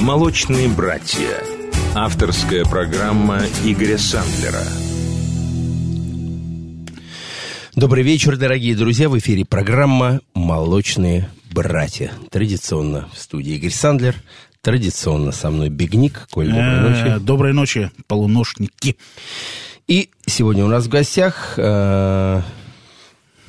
[0.00, 1.28] «Молочные братья».
[1.94, 4.62] Авторская программа Игоря Сандлера.
[7.76, 9.10] Добрый вечер, дорогие друзья.
[9.10, 12.12] В эфире программа «Молочные братья».
[12.30, 14.14] Традиционно в студии Игорь Сандлер.
[14.62, 16.28] Традиционно со мной Бигник.
[16.30, 17.06] Коль, доброй ночи.
[17.06, 18.96] Э, Доброй ночи, полуношники.
[19.86, 22.40] И сегодня у нас в гостях э,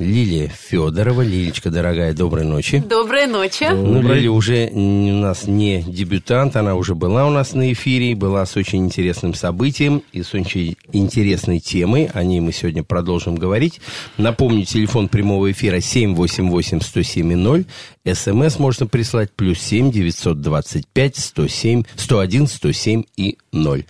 [0.02, 1.22] Лилия Федорова.
[1.22, 2.84] Лилечка, дорогая, доброй ночи.
[2.88, 3.68] Доброй ночи.
[3.72, 8.46] Ну, Лилия уже у нас не дебютант, она уже была у нас на эфире, была
[8.46, 12.10] с очень интересным событием и с очень интересной темой.
[12.14, 13.80] О ней мы сегодня продолжим говорить.
[14.18, 17.66] Напомню, телефон прямого эфира 788-107-0.
[18.12, 23.86] СМС можно прислать плюс 7 925 107 101 107 и 0.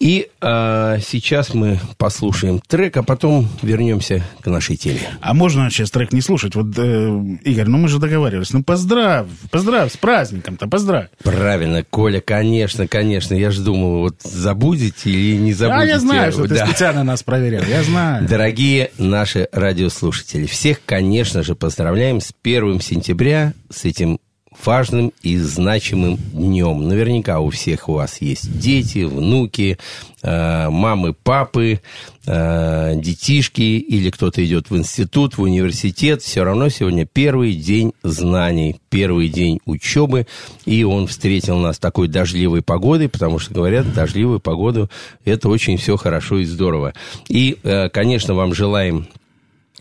[0.00, 4.98] И а, сейчас мы послушаем трек, а потом вернемся к нашей теме.
[5.20, 6.54] А можно сейчас трек не слушать?
[6.56, 8.52] Вот, э, Игорь, ну мы же договаривались.
[8.52, 11.08] Ну поздравь, поздравь с праздником-то, поздравь.
[11.22, 13.34] Правильно, Коля, конечно, конечно.
[13.34, 15.84] Я же думал, вот забудете или не забудете.
[15.84, 16.66] А я знаю, что ты Да.
[16.66, 18.26] специально нас проверял, я знаю.
[18.28, 24.18] Дорогие наши радиослушатели, всех, конечно же, поздравляем с 1 сентября, с этим
[24.64, 26.88] важным и значимым днем.
[26.88, 29.78] Наверняка у всех у вас есть дети, внуки,
[30.22, 31.80] э, мамы, папы,
[32.26, 36.22] э, детишки, или кто-то идет в институт, в университет.
[36.22, 40.26] Все равно сегодня первый день знаний, первый день учебы,
[40.64, 44.90] и он встретил нас такой дождливой погодой, потому что, говорят, дождливую погоду
[45.24, 46.94] это очень все хорошо и здорово.
[47.28, 49.06] И, э, конечно, вам желаем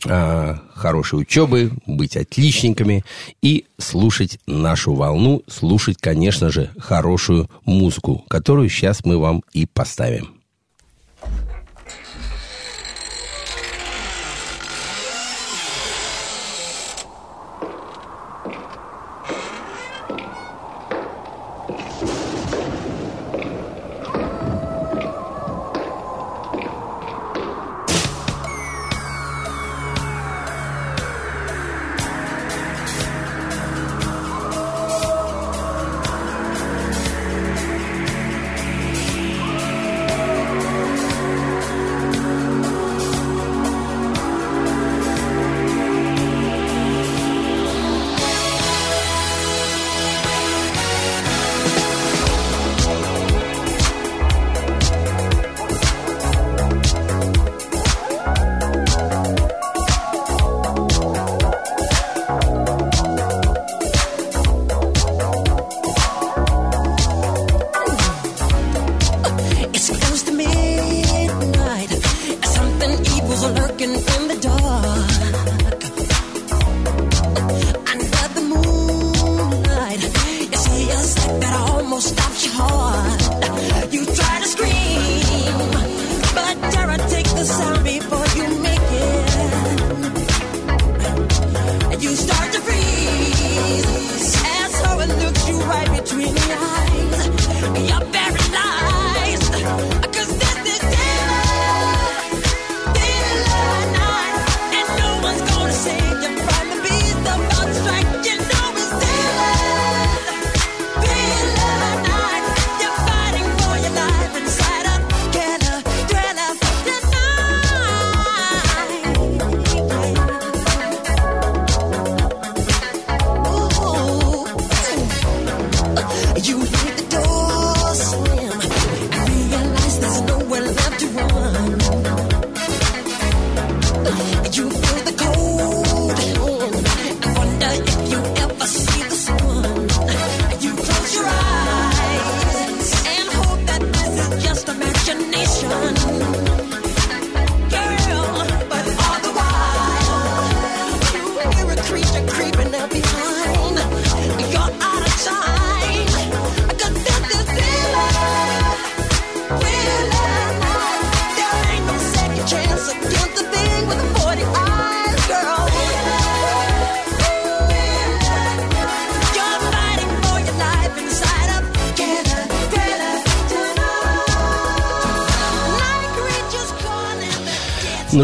[0.04, 3.04] хорошей учебы, быть отличниками
[3.42, 10.43] и слушать нашу волну, слушать, конечно же, хорошую музыку, которую сейчас мы вам и поставим.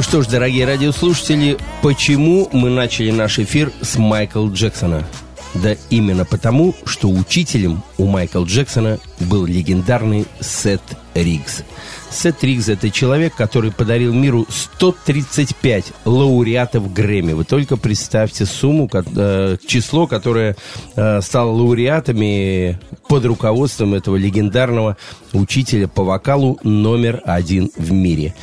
[0.09, 5.05] Что ж, дорогие радиослушатели, почему мы начали наш эфир с Майкла Джексона?
[5.53, 10.81] Да именно потому, что учителем у Майкла Джексона был легендарный Сет
[11.13, 11.63] Риггс.
[12.09, 17.33] Сет Риггс– это человек, который подарил миру 135 лауреатов Грэмми.
[17.33, 20.55] Вы только представьте сумму, э, число, которое
[20.95, 24.97] э, стало лауреатами под руководством этого легендарного
[25.33, 28.33] учителя по вокалу номер один в мире.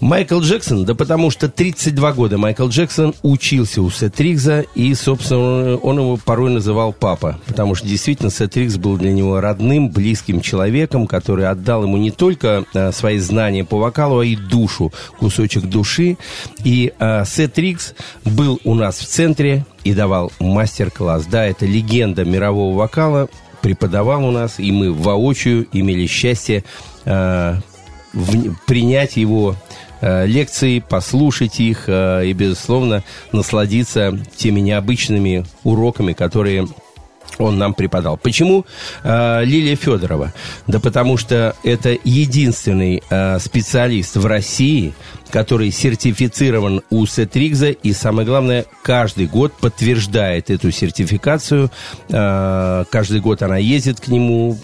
[0.00, 5.76] Майкл Джексон, да потому что 32 года Майкл Джексон учился у Сет Ригза, и, собственно,
[5.76, 10.40] он его порой называл папа, потому что действительно Сет Ригз был для него родным, близким
[10.40, 15.64] человеком, который отдал ему не только а, свои знания по вокалу, а и душу, кусочек
[15.64, 16.16] души.
[16.64, 17.58] И а, Сет
[18.24, 21.26] был у нас в центре и давал мастер-класс.
[21.26, 23.28] Да, это легенда мирового вокала,
[23.60, 26.64] преподавал у нас, и мы воочию имели счастье
[27.04, 27.58] а,
[28.14, 29.56] в- принять его
[30.00, 33.02] лекции, послушать их э, и, безусловно,
[33.32, 36.68] насладиться теми необычными уроками, которые
[37.38, 38.16] он нам преподал.
[38.16, 38.66] Почему
[39.02, 40.32] э, Лилия Федорова?
[40.66, 44.94] Да потому что это единственный э, специалист в России,
[45.30, 51.70] который сертифицирован у Сетригза и, самое главное, каждый год подтверждает эту сертификацию.
[52.08, 54.58] Э, каждый год она ездит к нему,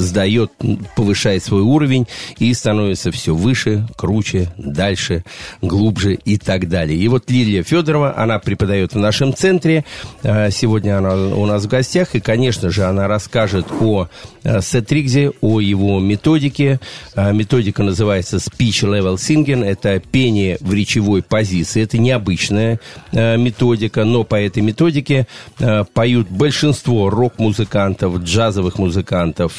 [0.00, 0.52] сдает,
[0.96, 2.06] повышает свой уровень
[2.38, 5.24] и становится все выше, круче, дальше,
[5.62, 6.98] глубже и так далее.
[6.98, 9.84] И вот Лилия Федорова, она преподает в нашем центре.
[10.22, 12.14] Э, Сегодня она у нас в гостях.
[12.14, 14.08] И, конечно же, она расскажет о
[14.42, 16.80] э, Сетрикзе, о его методике.
[17.14, 19.64] Э, Методика называется Speech Level Singing.
[19.64, 21.82] Это пение в речевой позиции.
[21.82, 22.80] Это необычная
[23.12, 25.26] э, методика, но по этой методике
[25.58, 29.52] э, поют большинство рок-музыкантов, джазовых музыкантов,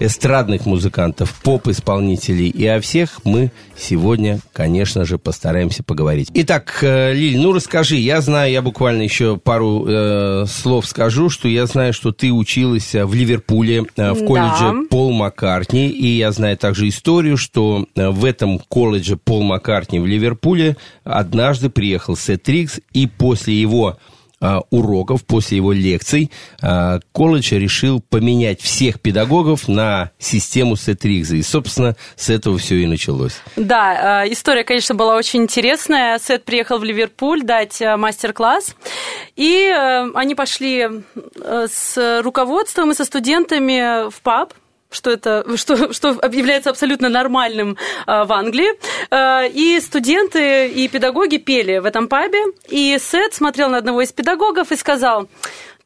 [0.00, 2.48] эстрадных музыкантов, поп-исполнителей.
[2.48, 6.30] И о всех мы сегодня, конечно же, постараемся поговорить.
[6.34, 11.48] Итак, э, Лиль, ну расскажи, я знаю, я буквально еще пару э, слов скажу, что
[11.48, 14.26] я знаю, что ты училась э, в Ливерпуле э, в Да.
[14.26, 19.98] колледже Пол Маккартни, и я знаю также историю, что э, в этом колледже Пол Маккартни
[20.00, 23.98] в Ливерпуле однажды приехал Сет Рикс, и после его
[24.70, 26.30] уроков, после его лекций,
[26.62, 31.36] а, колледж решил поменять всех педагогов на систему Сетрикза.
[31.36, 33.40] И, собственно, с этого все и началось.
[33.56, 36.18] Да, э, история, конечно, была очень интересная.
[36.18, 38.74] Сет приехал в Ливерпуль дать мастер-класс,
[39.36, 44.52] и э, они пошли э, с руководством и со студентами в паб,
[44.90, 48.70] что это что, что является абсолютно нормальным э, в Англии.
[49.10, 52.42] Э, и студенты и педагоги пели в этом пабе.
[52.68, 55.28] И Сет смотрел на одного из педагогов и сказал.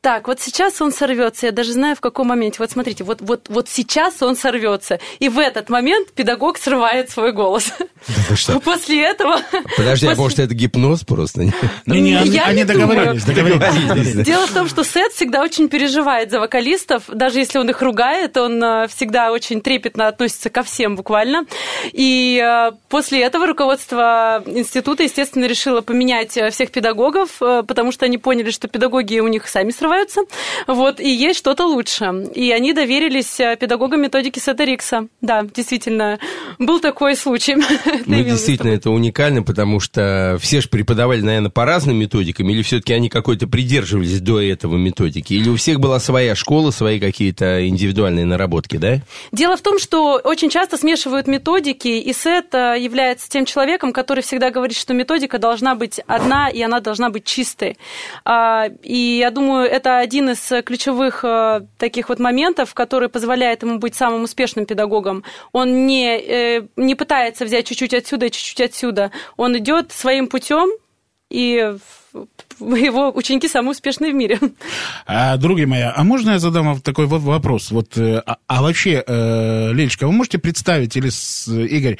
[0.02, 1.44] Так, вот сейчас он сорвется.
[1.46, 2.56] Я даже знаю, в каком моменте.
[2.60, 4.98] Вот смотрите, вот, вот, вот сейчас он сорвется.
[5.18, 7.70] И в этот момент педагог срывает свой голос.
[8.64, 9.40] После этого...
[9.76, 11.42] Подожди, а после- может, это гипноз просто?
[11.84, 13.58] Ну, не, они, Я они не договорились, думаю.
[13.58, 14.24] договорились.
[14.24, 17.02] Дело в том, что Сет всегда очень переживает за вокалистов.
[17.08, 21.44] Даже если он их ругает, он э, всегда очень трепетно относится ко всем буквально.
[21.92, 28.16] И э, после этого руководство института, естественно, решило поменять э, всех педагогов, потому что они
[28.16, 29.89] поняли, что педагоги у них сами срываются.
[30.66, 32.28] Вот, и есть что-то лучше.
[32.34, 35.08] И они доверились э, педагогам методики Сета Рикса.
[35.20, 36.18] Да, действительно,
[36.58, 37.56] был такой случай.
[38.06, 42.92] Ну, действительно, это уникально, потому что все же преподавали, наверное, по разным методикам, или все-таки
[42.92, 45.34] они какой-то придерживались до этого методики?
[45.34, 49.00] Или у всех была своя школа, свои какие-то индивидуальные наработки, да?
[49.32, 54.22] Дело в том, что очень часто смешивают методики, и Сет э, является тем человеком, который
[54.22, 57.76] всегда говорит, что методика должна быть одна, и она должна быть чистой.
[58.24, 63.78] А, И я думаю, это один из ключевых э, таких вот моментов, который позволяет ему
[63.78, 65.24] быть самым успешным педагогом.
[65.52, 69.10] Он не, э, не пытается взять чуть-чуть отсюда и чуть-чуть отсюда.
[69.36, 70.68] Он идет своим путем,
[71.30, 71.74] и
[72.60, 74.38] его ученики самые успешные в мире.
[75.06, 77.70] А, други мои, а можно я задам вам такой вот вопрос?
[77.70, 81.98] Вот, э, а, а вообще, э, Лелечка, вы можете представить, или с- Игорь,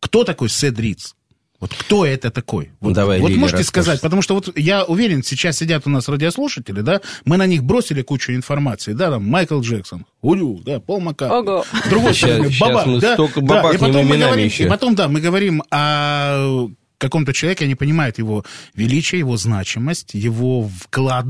[0.00, 1.14] кто такой Седриц?
[1.60, 2.70] Вот кто это такой?
[2.80, 3.84] Вот, Давай, вот Лиля, можете расскажешь.
[3.84, 7.64] сказать, потому что вот я уверен, сейчас сидят у нас радиослушатели, да, мы на них
[7.64, 11.36] бросили кучу информации, да, там Майкл Джексон, Улю, да, Пол Маккартни.
[11.38, 11.64] Ого.
[11.90, 14.64] Другой щас бабах, мы да, столько да, бабахнем и потом мы говорим, еще.
[14.64, 20.66] и потом, да, мы говорим о каком-то человеке, они понимают его величие, его значимость, его
[20.68, 21.26] вклад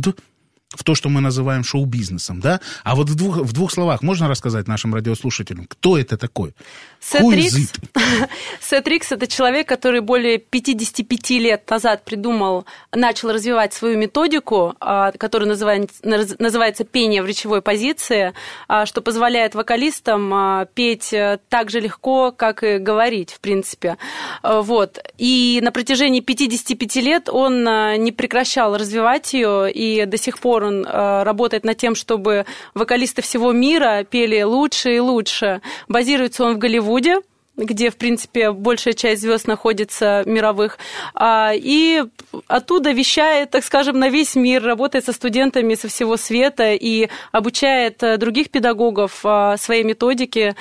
[0.72, 2.60] в то, что мы называем шоу-бизнесом, да?
[2.84, 6.54] А вот в двух, в двух словах можно рассказать нашим радиослушателям, кто это такой?
[7.00, 8.28] Сет Who is Рикс, it?
[8.60, 15.10] Сет Рикс– это человек, который более 55 лет назад придумал, начал развивать свою методику, а,
[15.12, 18.32] которая называется, наз- называется «пение в речевой позиции»,
[18.68, 23.96] а, что позволяет вокалистам а, петь э, так же легко, как и говорить, в принципе.
[24.42, 24.98] Вот.
[25.18, 30.64] И на протяжении 55 лет он не прекращал развивать ее, и до сих пор пор
[30.64, 35.60] он э, работает над тем, чтобы вокалисты всего мира пели лучше и лучше.
[35.88, 37.20] Базируется он в Голливуде,
[37.56, 40.78] где, в принципе, большая часть звезд находится мировых,
[41.14, 42.02] А, и
[42.46, 48.02] оттуда вещает, так скажем, на весь мир, работает со студентами со всего света и обучает
[48.02, 50.54] э, других педагогов а, своей методике,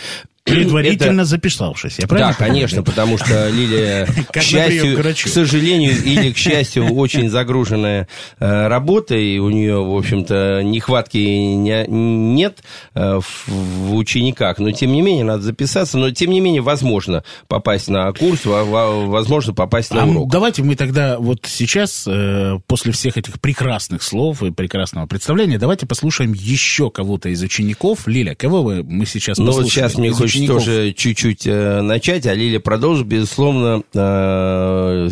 [0.43, 6.31] Предварительно Это- записавшись, я правильно да, конечно, потому что Лилия, к счастью, к сожалению или
[6.31, 8.07] к счастью, очень загруженная
[8.39, 12.63] э, работа, и у нее, в общем-то, нехватки не- нет
[12.95, 17.88] э, в, учениках, но тем не менее надо записаться, но тем не менее возможно попасть
[17.88, 20.31] на курс, во- во- возможно попасть на А урок.
[20.31, 25.86] давайте мы тогда вот сейчас, э, после всех этих прекрасных слов и прекрасного представления, давайте
[25.86, 28.07] послушаем еще кого-то из учеников.
[28.07, 29.69] Лиля, кого вы, мы сейчас Ну вот послушаем?
[29.89, 30.57] сейчас мне хочется учеников?
[30.63, 33.07] тоже чуть-чуть э, начать, а Лиля продолжит.
[33.07, 35.09] Безусловно, э,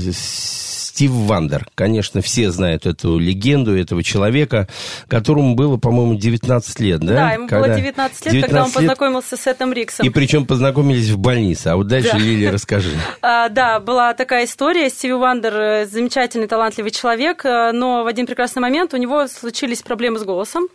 [1.00, 1.66] Стив Вандер.
[1.76, 4.68] Конечно, все знают эту легенду, этого человека,
[5.08, 7.14] которому было, по-моему, 19 лет, да?
[7.14, 10.06] Да, ему было 19 лет, когда он 19 лет, познакомился с Сетом Риггсом.
[10.06, 11.68] И причем познакомились в больнице.
[11.68, 12.18] А вот дальше, Да.
[12.18, 12.92] Лилия, расскажи.
[13.22, 14.90] А, да, была такая история.
[14.90, 19.82] Стиви Вандер э, замечательный, талантливый человек, э, но в один прекрасный момент у него случились
[19.82, 20.68] проблемы с голосом.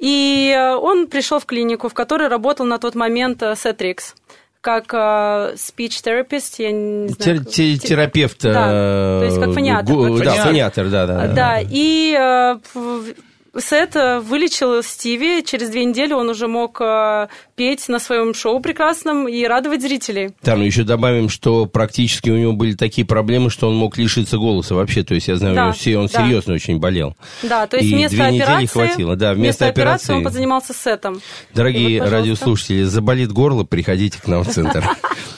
[0.00, 4.16] И э, он пришел в клинику, в которой работал на тот момент Сет Риггс
[4.60, 7.40] как э, speech therapist, я не знаю.
[7.40, 8.42] Тер- те- Терапевт.
[8.42, 11.26] Да, э, то есть как фониатор гу- Да, фониатор, да, да.
[11.28, 13.14] Да, и э, в-
[13.56, 15.42] Сет э, вылечил Стиви.
[15.44, 20.30] Через две недели он уже мог э, петь на своем шоу прекрасном и радовать зрителей.
[20.42, 24.36] Да, ну еще добавим, что практически у него были такие проблемы, что он мог лишиться
[24.36, 25.02] голоса вообще.
[25.02, 26.20] То есть я знаю, Да, у него все- он да.
[26.22, 27.16] серьезно очень болел.
[27.42, 31.20] Да, то есть И вместо две недели операции, хватило, да, вместо операции- он позанимался сетом.
[31.54, 34.84] Дорогие вот, радиослушатели, заболит горло, приходите к нам в центр.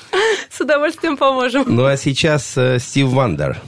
[0.50, 1.64] С удовольствием поможем.
[1.66, 3.60] Ну а сейчас э, Стив Вандер.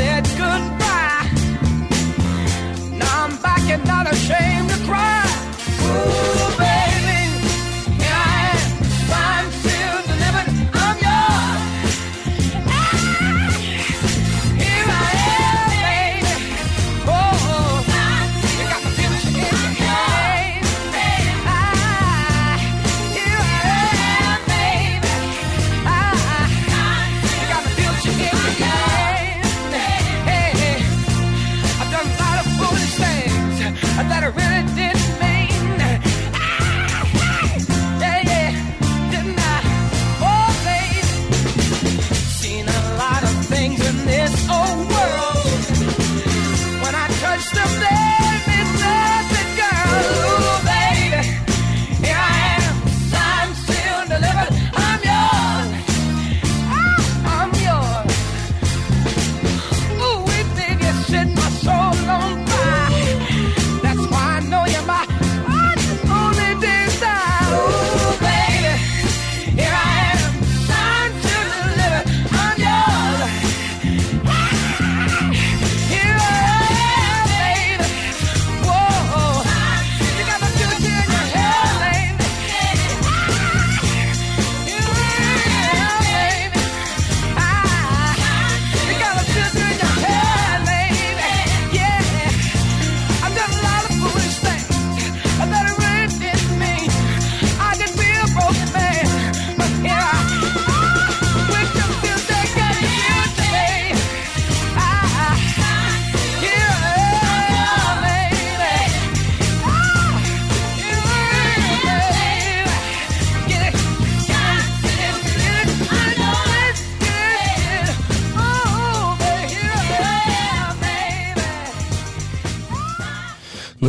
[0.00, 0.29] Said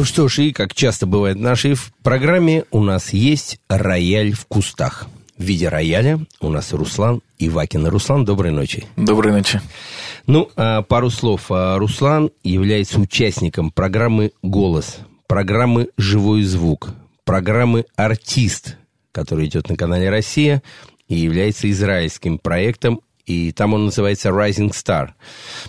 [0.02, 4.48] Ну что ж, и как часто бывает в нашей программе, у нас есть рояль в
[4.48, 5.06] кустах.
[5.38, 7.86] В виде рояля у нас Руслан Ивакин.
[7.86, 8.88] Руслан, доброй ночи.
[8.96, 9.62] Доброй ночи.
[10.26, 11.52] Ну, а, пару слов.
[11.52, 18.78] А, Руслан является участником программы «Голос», программы «Живой звук», программы «Артист»,
[19.12, 20.64] которая идет на канале «Россия»
[21.10, 25.10] и является израильским проектом, и там он называется Rising Star.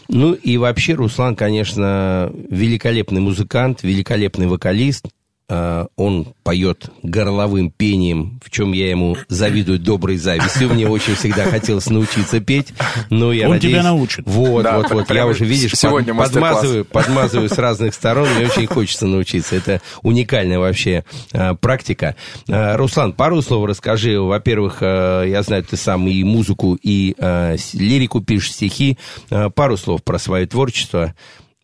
[0.08, 5.06] Ну и вообще Руслан, конечно, великолепный музыкант, великолепный вокалист.
[5.48, 10.70] А, Он поет горловым пением, в чем я ему завидую доброй завистью.
[10.70, 12.72] Мне очень всегда хотелось научиться петь,
[13.10, 13.74] но я Он надеюсь...
[13.74, 14.24] тебя научит.
[14.26, 15.10] Вот, Да, вот, вот.
[15.10, 18.28] Я уже, видишь, сегодня под- подмазываю, подмазываю с разных сторон.
[18.34, 19.56] Мне очень хочется научиться.
[19.56, 22.16] Это уникальная вообще а, практика.
[22.48, 24.18] А, Руслан, пару слов расскажи.
[24.20, 28.96] Во-первых, а, я знаю, ты сам и музыку, и а, лирику пишешь, стихи.
[29.30, 31.14] А, Пару слов про свое творчество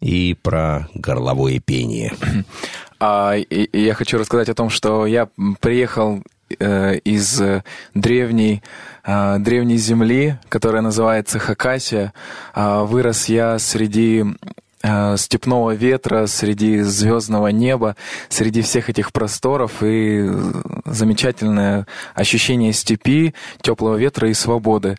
[0.00, 2.12] и про горловое пение.
[3.00, 5.28] А, и, и я хочу рассказать о том, что я
[5.60, 6.22] приехал
[6.58, 7.62] э, из э,
[7.94, 8.62] древней,
[9.04, 12.12] э, древней земли, которая называется Хакасия.
[12.54, 14.24] А, вырос я среди э,
[15.16, 17.96] степного ветра, среди звездного неба,
[18.28, 20.52] среди всех этих просторов и э,
[20.84, 24.96] замечательное ощущение степи, теплого ветра и свободы.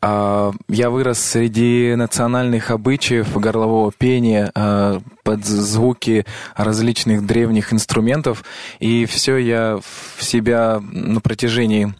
[0.00, 8.44] А, Я вырос среди национальных обычаев, горлового пения, а, под звуки различных древних инструментов,
[8.80, 9.78] и все я
[10.16, 11.94] в себя на протяжении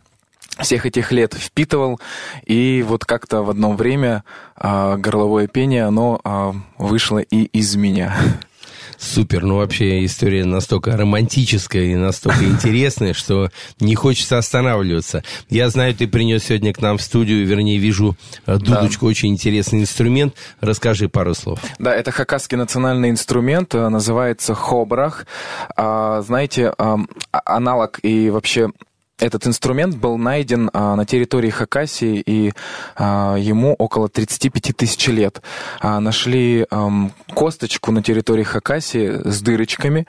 [0.59, 2.00] всех этих лет впитывал,
[2.45, 4.25] и вот как-то в одно время
[4.56, 8.17] а, горловое пение, оно а, вышло и из меня.
[9.02, 15.25] Супер, ну вообще история настолько романтическая и настолько интересная, что не хочется останавливаться.
[15.50, 19.80] Я знаю, ты принес сегодня к нам в студию, вернее, вижу э, дудочку, очень интересный
[19.80, 20.36] инструмент.
[20.60, 21.58] Расскажи пару слов.
[21.80, 25.26] Да, это хакасский национальный инструмент, э, называется хобрах.
[25.76, 26.73] А, знаете,
[27.32, 28.71] аналог и вообще
[29.19, 32.53] этот инструмент был найден а, на территории Хакасии, и
[32.97, 35.43] а, ему около 35 тысяч лет.
[35.81, 40.07] А, нашли ам, косточку на территории Хакасии с дырочками,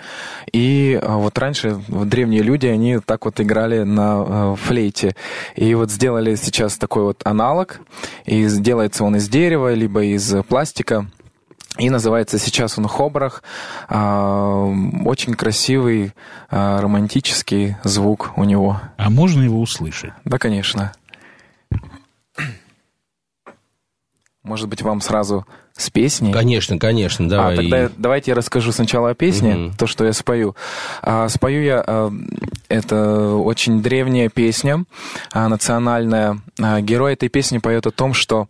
[0.51, 5.15] и а, вот раньше древние люди, они так вот играли на а, флейте.
[5.55, 7.81] И вот сделали сейчас такой вот аналог,
[8.25, 11.07] и делается он из дерева, либо из пластика.
[11.77, 13.41] И называется сейчас он Хобрах.
[13.89, 14.65] А,
[15.05, 16.13] Очень красивый,
[16.51, 18.79] а, романтический звук у него.
[18.97, 20.13] А можно его услышать?
[20.23, 20.91] Да, конечно.
[24.43, 26.33] Может быть, вам сразу с песней?
[26.33, 27.53] Конечно, конечно, давай.
[27.53, 29.73] А, тогда давайте я расскажу сначала о песне, Мгм.
[29.77, 30.55] то, что я спою.
[31.01, 32.11] А, спою я, а,
[32.67, 34.83] это очень древняя песня,
[35.31, 36.39] а, национальная.
[36.61, 38.49] А, герой этой песни поет о том, что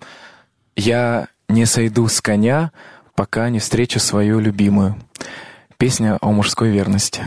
[0.75, 2.71] «Я не сойду с коня,
[3.15, 4.95] пока не встречу свою любимую».
[5.77, 7.23] Песня о мужской верности.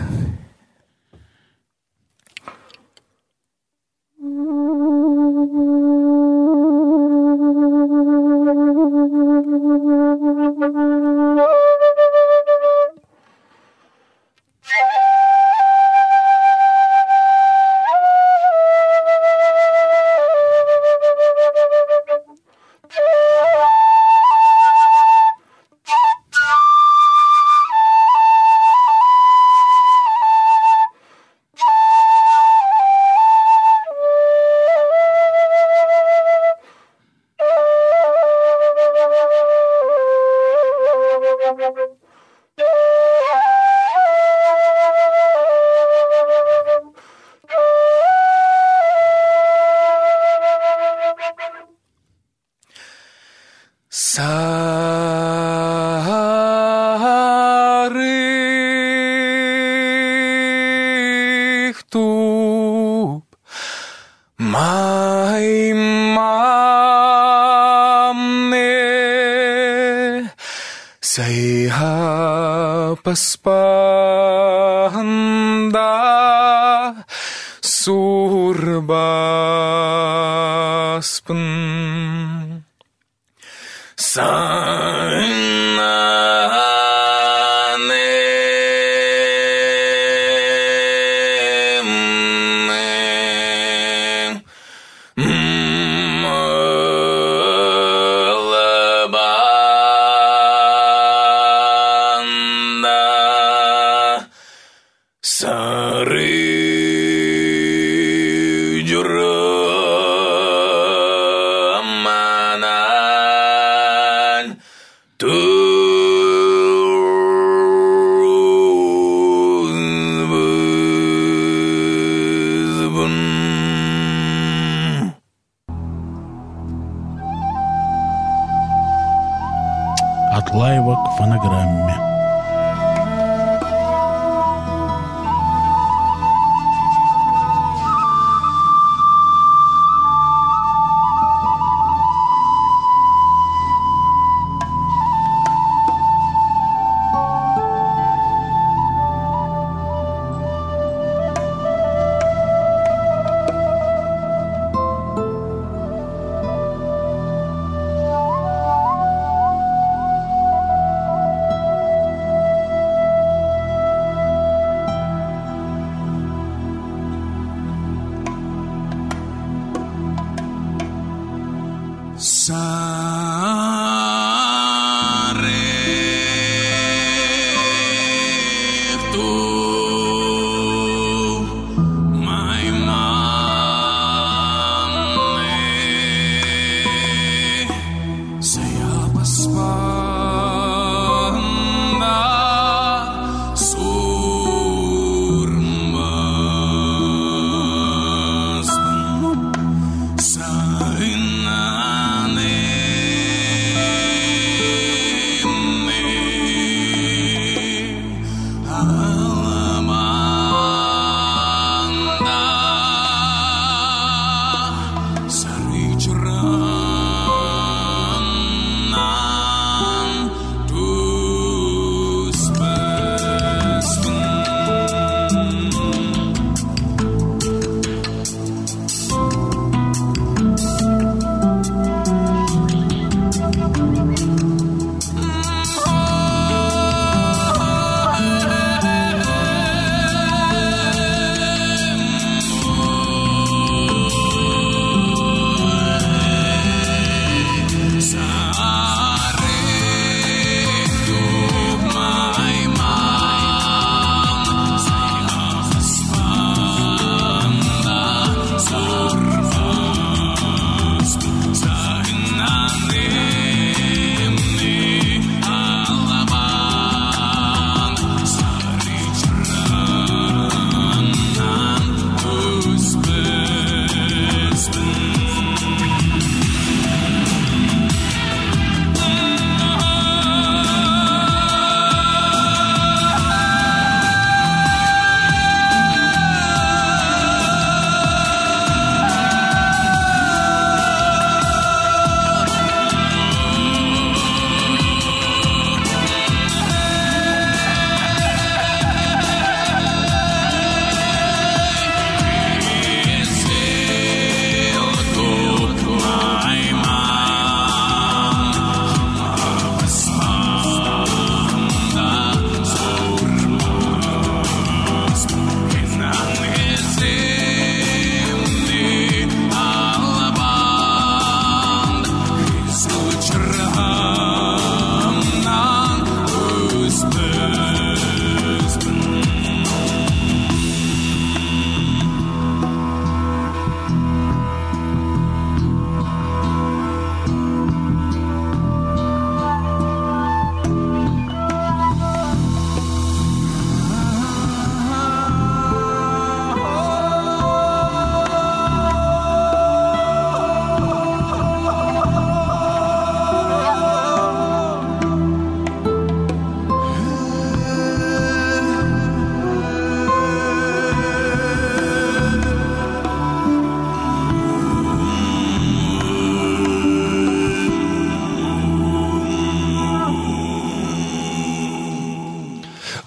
[172.47, 172.86] Time.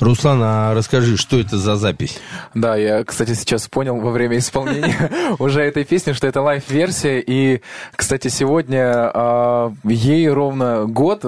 [0.10, 2.20] Руслан, а расскажи, что это за запись?
[2.54, 5.10] Да, я, кстати, сейчас понял во время исполнения
[5.40, 7.20] уже этой песни, что это live-версия.
[7.26, 7.62] И,
[7.96, 11.24] кстати, сегодня а, ей ровно год.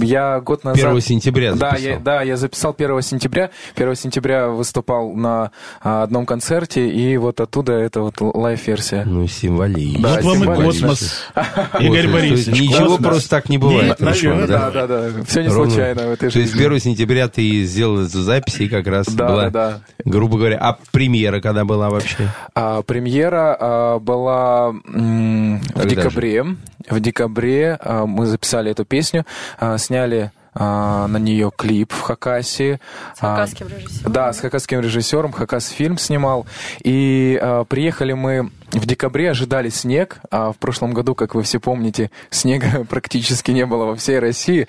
[0.00, 0.84] Я год назад...
[0.84, 1.90] 1 сентября Да, записал.
[1.92, 3.50] я, да, я записал 1 сентября.
[3.76, 9.04] 1 сентября выступал на а, одном концерте, и вот оттуда это вот live-версия.
[9.04, 10.02] Ну, символично.
[10.02, 11.24] Да, вот вам и космос.
[11.80, 12.02] Игорь.
[12.02, 13.06] То есть Борисович, Ничего космос.
[13.06, 14.00] просто так не бывает.
[14.00, 15.08] Наверное, Да, да, да.
[15.26, 15.70] Все не Ровно.
[15.70, 16.66] случайно в этой То есть жизни.
[16.66, 19.80] 1 сентября ты сделал эту запись, и как раз Да, была, да, да.
[20.04, 22.28] грубо говоря, а премьера когда была вообще?
[22.54, 25.88] А, премьера а, была м, в Когда же?
[25.96, 26.44] декабре.
[26.88, 29.24] В декабре а, мы записали эту песню,
[29.58, 32.80] а, сняли а, на нее клип в Хакасе.
[33.14, 34.12] С хакасским режиссером.
[34.12, 35.32] Да, с хакасским режиссером.
[35.32, 36.46] Хакас фильм снимал.
[36.82, 41.60] И а, приехали мы в декабре ожидали снег, а в прошлом году, как вы все
[41.60, 44.68] помните, снега практически не было во всей России.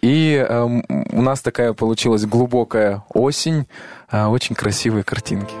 [0.00, 3.66] И эм, у нас такая получилась глубокая осень,
[4.10, 5.54] а, очень красивые картинки.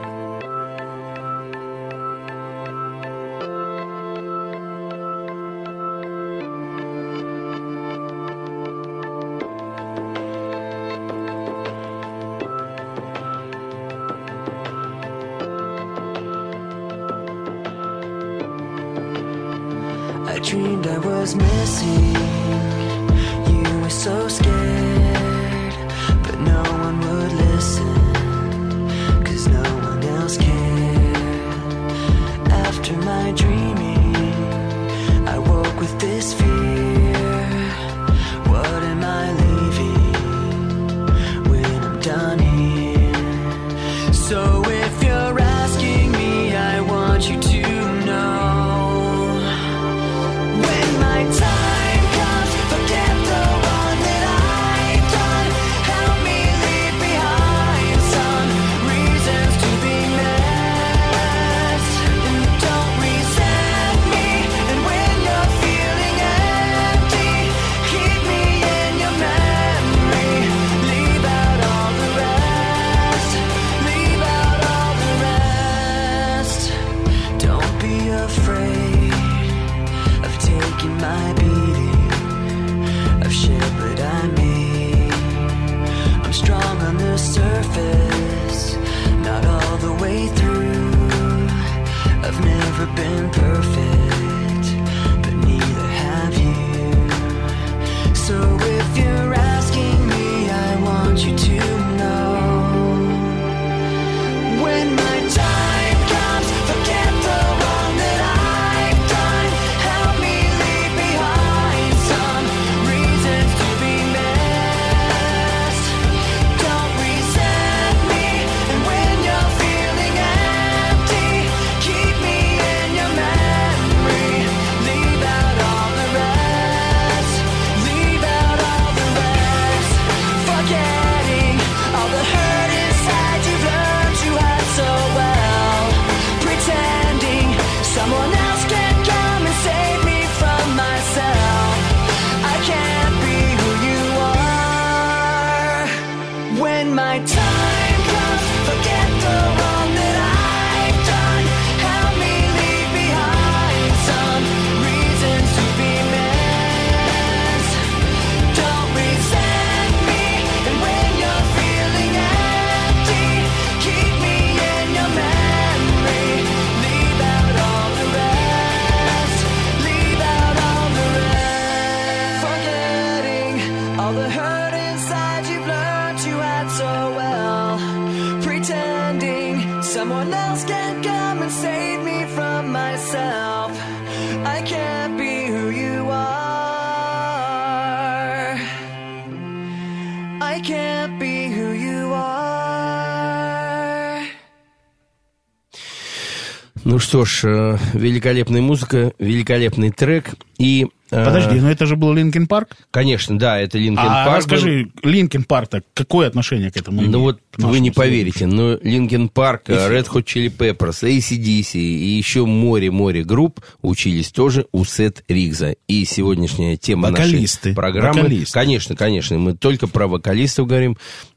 [197.14, 200.34] Что ж, э, великолепная музыка, великолепный трек.
[200.58, 202.76] И, э, Подожди, но это же был Linkin Park?
[202.90, 204.38] Конечно, да, это Linkin А Парк.
[204.38, 209.68] расскажи, Linkin Park-то какое отношение к этому Ну вот вы не поверите, но Linkin Park,
[209.68, 215.76] Red Hot Chili Peppers, AC/DC и еще море-море групп учились тоже у Сета Риггса.
[215.86, 218.22] И сегодняшняя тема Вокалисты, нашей программы...
[218.22, 218.52] вокалисты.
[218.52, 220.96] Конечно, конечно, мы только про вокалистов говорим.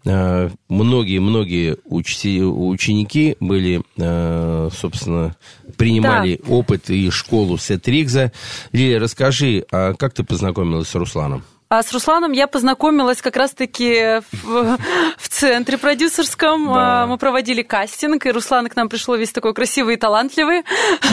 [0.09, 5.35] Э, Многие-многие учти- ученики были, э, собственно,
[5.77, 8.31] принимали опыт и школу Сет Ригза.
[8.71, 11.43] Лилия, расскажи, а как ты познакомилась с Русланом?
[11.69, 14.77] А с Русланом я познакомилась как раз-таки в,
[15.17, 16.67] в центре продюсерском.
[16.73, 17.03] Да.
[17.03, 20.63] А, Мы проводили кастинг, и Руслан к нам пришел весь такой красивый и талантливый.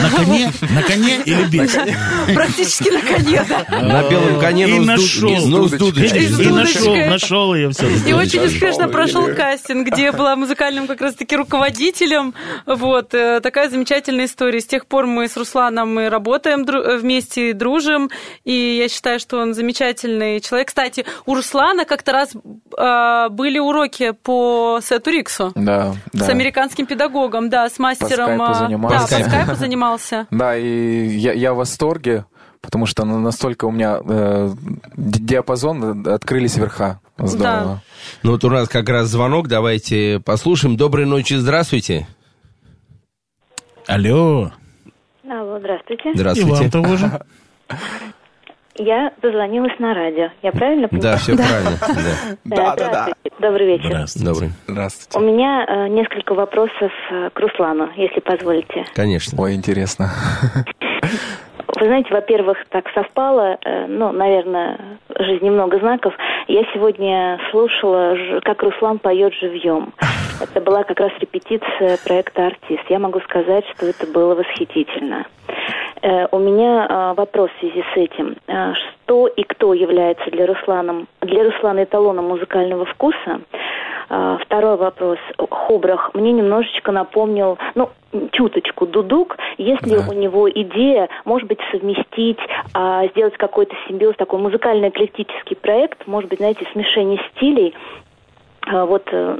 [0.01, 0.51] На коне?
[0.73, 1.75] На коне или без?
[2.33, 3.65] Практически на коне, да.
[3.81, 5.69] На белом коне, И но с нашел.
[5.69, 6.25] дудочкой.
[6.25, 7.87] И нашел, нашел ее все.
[8.07, 12.33] И очень успешно прошел кастинг, где я была музыкальным как раз-таки руководителем.
[12.65, 14.61] Вот, э, такая замечательная история.
[14.61, 18.09] С тех пор мы с Русланом мы работаем дру- вместе, дружим,
[18.45, 20.67] и я считаю, что он замечательный человек.
[20.69, 25.51] Кстати, у Руслана как-то раз э, были уроки по Сету Риксу.
[25.55, 26.25] Да, да.
[26.25, 28.37] С американским педагогом, да, с мастером.
[28.37, 28.95] скайпу э, занимался.
[28.97, 29.23] Да, По скайпу.
[29.25, 30.27] по скайпу занимался.
[30.31, 32.25] Да, и я, я в восторге,
[32.61, 34.49] потому что настолько у меня э,
[34.95, 36.99] ди- диапазон, э, открылись верха.
[37.17, 37.81] Здорово.
[38.23, 40.75] Ну вот у нас как раз звонок, давайте послушаем.
[40.77, 42.07] Доброй ночи, здравствуйте.
[43.87, 44.51] Алло.
[45.23, 46.11] Здравствуйте.
[46.11, 46.61] И Здравствуйте.
[46.61, 47.21] вам того же.
[48.77, 50.29] Я дозвонилась на радио.
[50.43, 51.11] Я правильно поняла?
[51.11, 51.77] Да, все правильно.
[52.43, 52.55] Да.
[52.55, 53.31] Да, здравствуйте.
[53.39, 53.85] Добрый вечер.
[53.87, 54.27] Здравствуйте.
[54.27, 54.49] Добрый.
[54.67, 55.27] У Здравствуйте.
[55.27, 58.85] меня э, несколько вопросов э, к Руслану, если позволите.
[58.93, 59.41] Конечно.
[59.41, 60.09] Ой, интересно.
[61.85, 66.15] Вы знаете, во-первых, так совпало, э, ну, наверное, в жизни много знаков.
[66.47, 69.93] Я сегодня слушала, как Руслан поет живьем.
[70.41, 72.81] Это была как раз репетиция проекта «Артист».
[72.89, 75.27] Я могу сказать, что это было восхитительно.
[76.01, 78.35] Э, У меня э, вопрос в связи с этим.
[79.03, 83.41] Что и кто является для, Русланом, для Руслана эталоном музыкального вкуса?
[84.09, 85.19] А, Второй вопрос.
[85.37, 87.89] Хубрах мне немножечко напомнил, ну,
[88.31, 92.39] чуточку Дудук, если у него идея, может быть, совместить,
[92.73, 97.73] а, сделать какой-то симбиоз, такой музыкально-эклектический проект, может быть, знаете, смешение стилей,
[98.67, 99.37] а, вот, э,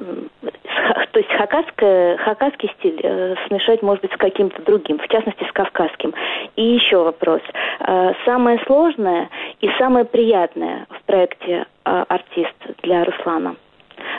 [1.12, 5.52] то есть хакасское, хакасский стиль э, смешать, может быть, с каким-то другим, в частности, с
[5.52, 6.14] кавказским.
[6.56, 7.42] И еще вопрос.
[7.80, 9.30] А, Самое сложное
[9.62, 13.56] и самое приятное в проекте «Артист» для Руслана?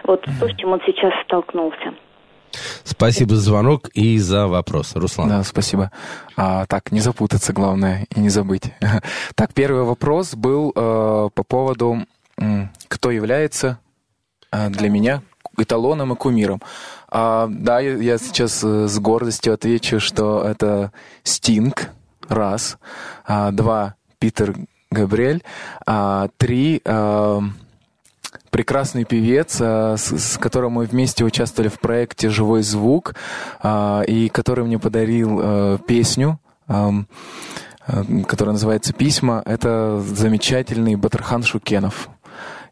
[0.05, 1.95] Вот то, с чем он сейчас столкнулся.
[2.85, 4.95] Спасибо за звонок и за вопрос.
[4.95, 5.29] Руслан.
[5.29, 5.91] Да, спасибо.
[6.37, 8.73] А, так, не запутаться, главное, и не забыть.
[9.35, 12.07] Так, первый вопрос был э, по поводу,
[12.89, 13.79] кто является
[14.53, 15.23] э, для меня
[15.59, 16.63] эталоном и кумиром.
[17.09, 21.91] А, да, я, я сейчас э, с гордостью отвечу, что это Стинг,
[22.29, 22.79] раз.
[23.27, 24.55] А, два, Питер
[24.91, 25.43] Габриэль.
[25.87, 27.41] А, три, э,
[28.57, 33.15] прекрасный певец, а, с, которым мы вместе участвовали в проекте «Живой звук»,
[33.61, 39.43] а, и который мне подарил э, песню, которая называется «Письма».
[39.45, 42.09] Это замечательный Батархан Шукенов.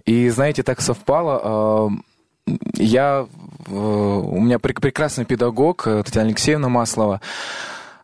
[0.07, 1.89] И, знаете, так совпало, а,
[2.79, 3.27] я,
[3.69, 7.21] у меня прек- прекрасный педагог э, Татьяна Алексеевна Маслова,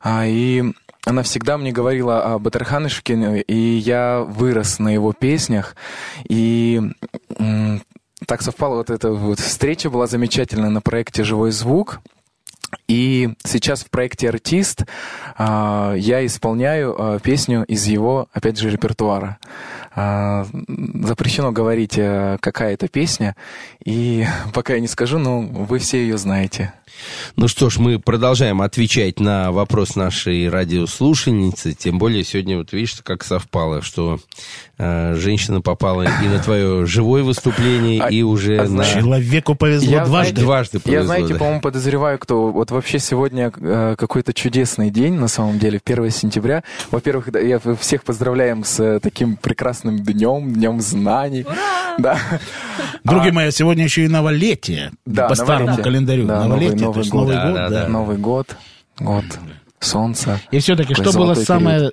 [0.02, 5.74] а, и она всегда мне говорила о Батархане Шукенове, и я вырос на его песнях,
[6.28, 6.80] и
[8.26, 12.00] так совпало, вот эта вот встреча была замечательная на проекте «Живой звук»,
[12.88, 14.84] и сейчас в проекте «Артист»
[15.36, 19.38] а, я исполняю а, песню из его, опять же, репертуара.
[19.94, 20.46] А,
[21.02, 23.36] запрещено говорить, а, какая это песня,
[23.84, 26.72] и пока я не скажу, но вы все ее знаете.
[27.36, 31.72] Ну что ж, мы продолжаем отвечать на вопрос нашей радиослушательницы.
[31.72, 34.18] Тем более сегодня, вот видишь, как совпало, что
[34.78, 38.84] э, женщина попала и на твое живое выступление, А- и уже а на...
[38.84, 40.40] Человеку повезло Я, дважды.
[40.40, 41.38] Дважды Я, повезло, знаете, да.
[41.38, 42.52] по-моему, подозреваю, кто...
[42.60, 46.62] Вот вообще сегодня э, какой-то чудесный день, на самом деле, 1 сентября.
[46.90, 51.46] Во-первых, я всех поздравляем с э, таким прекрасным днем, днем знаний.
[51.96, 52.18] Да.
[53.04, 54.92] Други мои, сегодня еще и новолетие.
[55.06, 55.84] Да, по старому новолетие.
[55.84, 56.26] календарю.
[56.26, 57.52] Да, новолетие, Новый- то есть Новый Новый год.
[57.52, 57.54] год.
[57.54, 57.82] Да, да.
[57.84, 58.56] да, Новый год,
[58.98, 59.24] год
[59.78, 60.38] солнца.
[60.50, 61.92] И все-таки, что было самое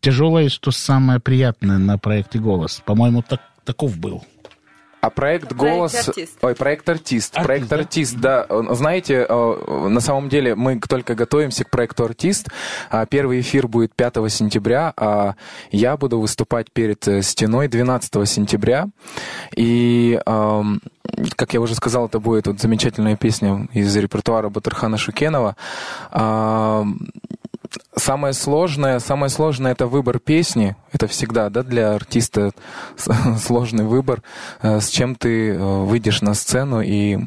[0.00, 2.80] тяжелое, что самое приятное на проекте «Голос»?
[2.86, 4.24] По-моему, так, таков был.
[5.02, 6.38] А проект «Голос...» «Артист».
[6.42, 7.34] Ой, проект «Артист».
[7.34, 7.76] «Артист», проект да?
[7.76, 8.46] «Артист», да.
[8.70, 12.50] Знаете, э, на самом деле мы только готовимся к проекту «Артист».
[12.88, 15.34] А Первый эфир будет 5 сентября, а
[15.72, 18.90] я буду выступать перед э, стеной 12 сентября.
[19.56, 20.80] И, эм,
[21.34, 25.56] как я уже сказал, это будет вот замечательная песня из репертуара Батырхана Шукенова.
[27.72, 30.76] Ам, Самое сложное, самое сложное это выбор песни.
[30.92, 32.52] Это всегда, да, для артиста
[33.38, 34.22] сложный выбор,
[34.62, 37.18] э, с чем ты э, выйдешь на сцену и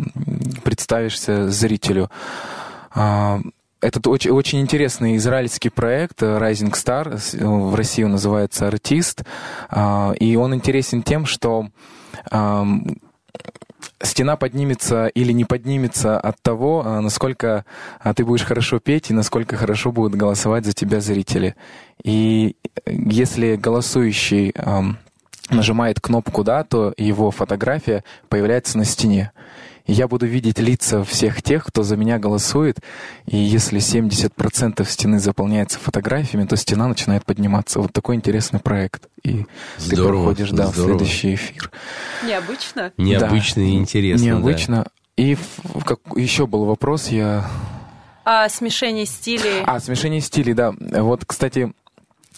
[0.64, 2.10] представишься зрителю.
[2.94, 3.40] А,
[3.82, 9.24] Это очень, очень интересный израильский проект э, Rising Star, в России он называется «Артист»,
[9.70, 11.68] А, и он интересен тем, что
[14.02, 17.66] стена поднимется или не поднимется от того, а, насколько
[18.00, 21.56] а, ты будешь хорошо петь и насколько хорошо будут голосовать за тебя зрители.
[22.04, 22.56] И
[22.86, 24.54] э, если голосующий
[25.50, 29.32] нажимает кнопку «да», то его фотография появляется на стене.
[29.86, 32.78] И я буду видеть лица всех тех, кто за меня голосует.
[33.28, 37.80] И если 70% стены заполняется фотографиями, то стена начинает подниматься.
[37.80, 39.08] Вот такой интересный проект.
[39.24, 39.46] И ты
[39.78, 40.98] Здорово, проходишь да, в здорово.
[41.00, 41.72] следующий эфир.
[42.26, 42.92] Необычно.
[42.98, 44.26] Необычно и интересно.
[44.28, 44.32] да.
[44.34, 44.86] Необычно.
[45.18, 47.46] И в- как, еще был вопрос, я...
[48.26, 49.62] А смешение стилей.
[49.66, 50.74] А, смешение стилей, да.
[50.80, 51.74] Вот, кстати,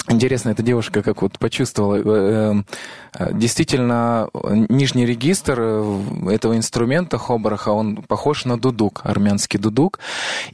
[0.09, 1.95] интересно, эта девушка как вот почувствовала.
[2.03, 2.63] э,
[3.19, 4.29] э, Действительно,
[4.69, 9.99] нижний регистр э, этого инструмента хобараха, он похож на дудук, армянский дудук.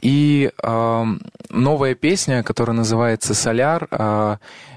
[0.00, 1.04] И э,
[1.50, 3.88] новая песня, которая называется «Соляр».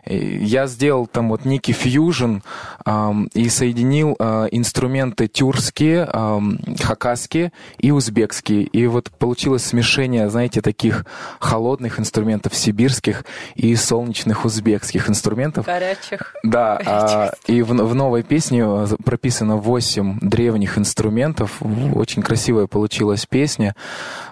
[0.07, 2.37] А, Я сделал там вот некий фьюжн
[2.85, 8.63] ам, и соединил а, инструменты тюркские, ам, хакасские и узбекские.
[8.63, 11.05] И вот получилось смешение, знаете, таких
[11.39, 15.65] холодных инструментов сибирских и солнечных узбекских инструментов.
[15.65, 16.35] Горячих.
[16.43, 21.61] Да, а, и в, в новой песне э, прописано 8 древних инструментов.
[21.93, 23.75] Очень красивая получилась песня.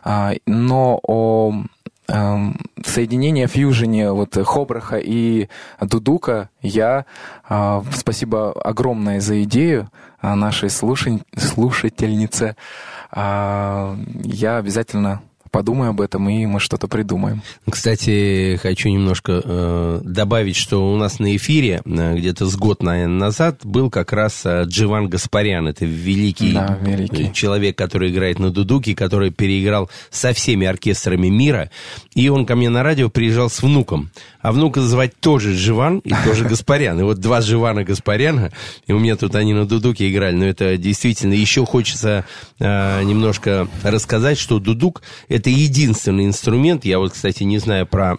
[0.04, 1.64] А, но о
[2.08, 5.48] эм, соединении, фьюжене вот Хобраха и
[5.82, 7.06] Дудука я,
[7.48, 9.90] а, спасибо огромное за идею
[10.22, 12.56] а, нашей слушань- слушательнице.
[13.12, 15.22] А, Я обязательно
[15.56, 17.42] подумаю об этом, и мы что-то придумаем.
[17.70, 23.18] Кстати, хочу немножко э, добавить, что у нас на эфире э, где-то с год, наверное,
[23.20, 25.66] назад был как раз э, Дживан Гаспарян.
[25.70, 27.32] Это великий, Да, великий.
[27.32, 31.72] человек, который играет на дудуке, который переиграл со всеми оркестрами мира.
[32.16, 34.12] И он ко мне на радио приезжал с внуком.
[34.42, 37.00] А внука звать тоже Дживан и тоже Гаспарян.
[37.00, 38.52] И вот два Дживана Гаспаряна,
[38.88, 40.36] и у меня тут они на дудуке играли.
[40.36, 41.34] Но это действительно...
[41.34, 42.26] Еще хочется
[42.60, 46.86] э, немножко рассказать, что дудук— это единственный инструмент.
[46.86, 48.18] Я вот, кстати, не знаю про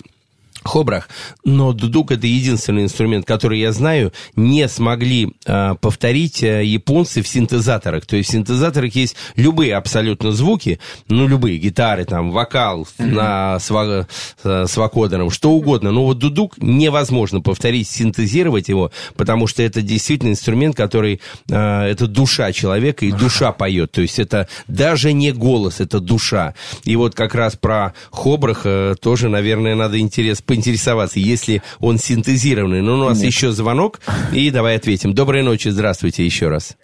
[0.66, 1.08] хобрах,
[1.44, 7.28] но дудук это единственный инструмент, который я знаю, не смогли э, повторить э, японцы в
[7.28, 8.06] синтезаторах.
[8.06, 13.70] То есть в синтезаторах есть любые абсолютно звуки, ну любые, гитары, там, вокал на, с,
[13.70, 14.06] ва-
[14.44, 15.92] э, с вокодером, что угодно.
[15.92, 22.06] Но вот дудук невозможно повторить, синтезировать его, потому что это действительно инструмент, который, э, это
[22.06, 23.92] душа человека, и душа поет.
[23.92, 26.54] То есть это даже не голос, это душа.
[26.84, 32.82] И вот как раз про хобрах э, тоже, наверное, надо интерес, поинтересоваться, если он синтезированный.
[32.82, 34.00] Но у нас еще звонок,
[34.32, 35.14] и давай ответим.
[35.14, 36.76] Доброй ночи, здравствуйте еще раз.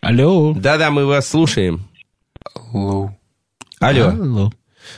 [0.00, 0.54] Алло.
[0.54, 1.84] Да-да, мы вас слушаем.
[2.72, 3.16] Лоу.
[3.80, 4.08] Алло.
[4.08, 4.52] Алло.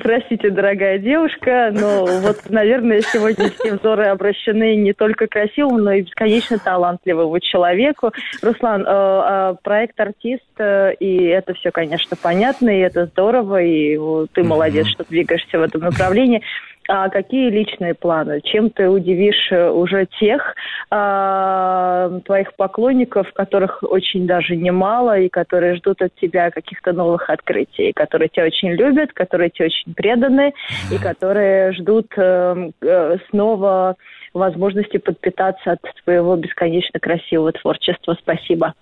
[0.00, 6.02] Простите, дорогая девушка, но вот, наверное, сегодня все взоры обращены не только красивому, но и
[6.02, 8.12] бесконечно талантливому человеку.
[8.40, 13.98] Руслан, э, э, проект артист, э, и это все, конечно, понятно, и это здорово, и
[14.32, 16.42] ты молодец, что двигаешься в этом направлении.
[16.88, 18.40] А какие личные планы?
[18.40, 20.54] Чем ты удивишь э, уже тех
[20.90, 27.92] а, твоих поклонников, которых очень даже немало, и которые ждут от тебя каких-то новых открытий,
[27.92, 30.54] которые тебя очень любят, которые тебе очень преданы,
[30.90, 33.96] и которые ждут э, э, снова
[34.34, 38.16] возможности подпитаться от твоего бесконечно красивого творчества.
[38.20, 38.74] Спасибо.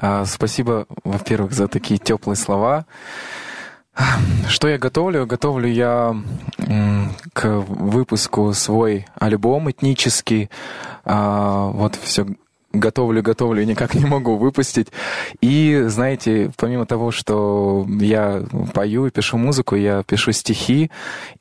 [0.00, 2.84] А, Спасибо, во-первых, за такие теплые слова.
[4.48, 5.26] Что я готовлю?
[5.26, 6.16] Готовлю я
[7.32, 10.50] к выпуску свой альбом этнический.
[11.04, 12.26] А, Вот все
[12.72, 14.88] готовлю, готовлю, никак не могу выпустить.
[15.40, 18.42] И, знаете, помимо того, что я
[18.74, 20.90] пою и пишу музыку, я пишу стихи.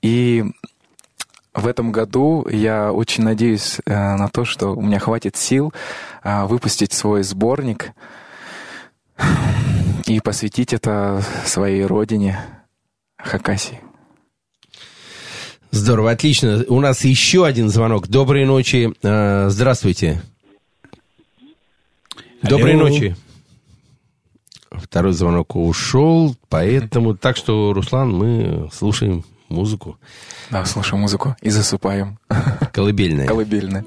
[0.01, 0.45] И
[1.53, 5.73] в этом году я очень надеюсь э, на то, что у меня хватит сил
[6.23, 7.91] э, выпустить свой сборник
[10.07, 12.39] и посвятить это своей родине
[13.17, 13.81] Хакасии.
[15.71, 16.63] Здорово, отлично.
[16.69, 18.07] У нас еще один звонок.
[18.07, 18.93] Доброй ночи.
[19.03, 20.21] э, Здравствуйте.
[22.41, 22.87] Доброй Алло.
[22.87, 23.15] ночи.
[24.71, 27.15] Второй звонок ушел, поэтому...
[27.15, 29.97] Так что, Руслан, мы слушаем музыку
[30.51, 32.19] Да, слушаем музыку и засыпаем.
[32.73, 33.27] колыбельная.
[33.27, 33.83] Колыбельная.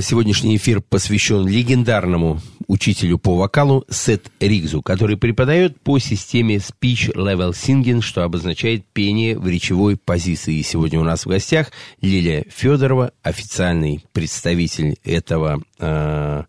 [0.00, 7.52] Сегодняшний эфир посвящен легендарному учителю по вокалу Сет Ригзу, который преподает по системе Speech Level
[7.52, 10.56] Singing, что обозначает пение в речевой позиции.
[10.56, 11.70] И сегодня у нас в гостях
[12.00, 16.42] Лилия Федорова, официальный представитель этого э,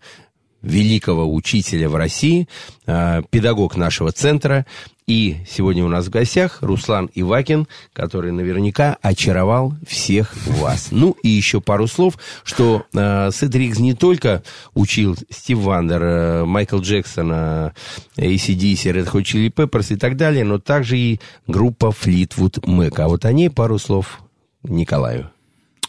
[0.61, 2.47] великого учителя в России,
[2.85, 4.65] э, педагог нашего центра.
[5.07, 10.89] И сегодня у нас в гостях Руслан Ивакин, который наверняка очаровал всех вас.
[10.91, 14.43] Ну и еще пару слов, что э, Сет Ригз не только
[14.73, 17.71] учил Стив Вандер, э, Майкл Джексон, э,
[18.17, 22.99] ACDC, Red Hot Chili Peppers и так далее, но также и группа Fleetwood Mac.
[22.99, 24.19] А вот о ней пару слов
[24.63, 25.29] Николаю.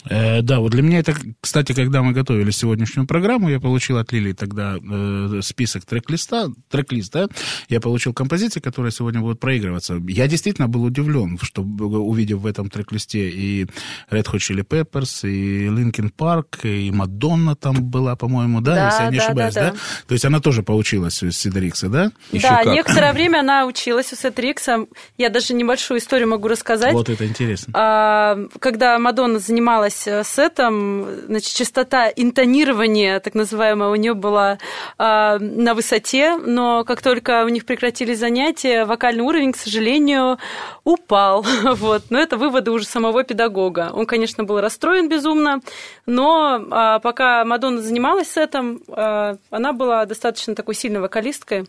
[0.09, 4.13] Э, да, вот для меня это, кстати, когда мы готовили сегодняшнюю программу, я получил от
[4.13, 7.29] Лилии тогда э, список трек-листа, трек-лист, да,
[7.69, 10.01] я получил композиции, которые сегодня будут проигрываться.
[10.09, 13.65] Я действительно был удивлен, что увидев в этом трек-листе и
[14.11, 19.03] Red Hot Chili Peppers, и Linkin Park, и Мадонна там была, по-моему, да, Да, если
[19.05, 19.77] я не да, ошибаюсь, да, да, да.
[20.07, 22.13] То есть она тоже поучилась у Сидорикса, да?
[22.33, 22.75] Еще да, как.
[22.75, 24.87] некоторое время она училась у Сет Рикса.
[25.19, 26.93] Я даже небольшую историю могу рассказать.
[26.93, 27.73] Вот это интересно.
[27.77, 34.59] А, когда Мадонна занималась э, сетом, значит, частота интонирования, так называемая, у нее была
[34.99, 40.39] а, на высоте, но как только у них прекратились занятия, вокальный уровень, к сожалению,
[40.85, 41.45] упал.
[41.79, 42.05] Вот.
[42.11, 43.91] Но это выводы уже самого педагога.
[43.93, 45.61] Он, конечно, был расстроен безумно,
[46.07, 51.67] но а, пока Мадонна занималась сетом, а, она была достаточно такой сильной вокалисткой.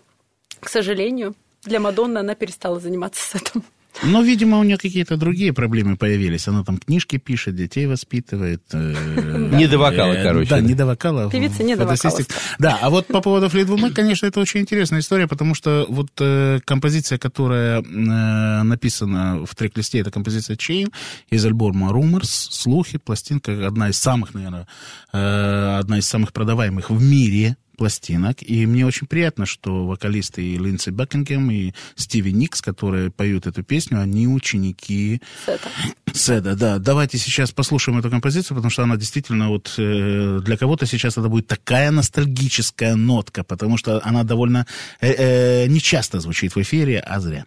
[0.59, 3.63] К сожалению, для Мадонны она перестала заниматься сетом.
[4.03, 6.47] Но, видимо, у нее какие-то другие проблемы появились.
[6.47, 8.61] Она там книжки пишет, детей воспитывает.
[8.71, 10.49] э, Не до вокала, э, короче.
[10.49, 11.29] Да, не до вокала.
[11.29, 12.27] Певица не до Фотосистик.
[12.59, 16.09] Да, а вот по поводу Флитвуд Мэк, конечно, это очень интересная история, потому что вот
[16.19, 20.91] э, композиция, которая написана в трек-листе, это композиция Chain
[21.29, 24.67] из альбома Rumors, Слухи, пластинка, одна из самых, наверное,
[25.11, 28.37] одна из самых продаваемых в мире пластинок.
[28.41, 33.63] И мне очень приятно, что вокалисты и Линдси Бекингем, и Стиви Никс, которые поют эту
[33.63, 35.69] песню, они ученики Сета.
[36.13, 36.55] Седа.
[36.55, 41.17] Да, давайте сейчас послушаем эту композицию, потому что она действительно вот э, для кого-то сейчас
[41.17, 44.65] это будет такая ностальгическая нотка, потому что она довольно
[44.99, 47.45] э, э, нечасто звучит в эфире, а зря.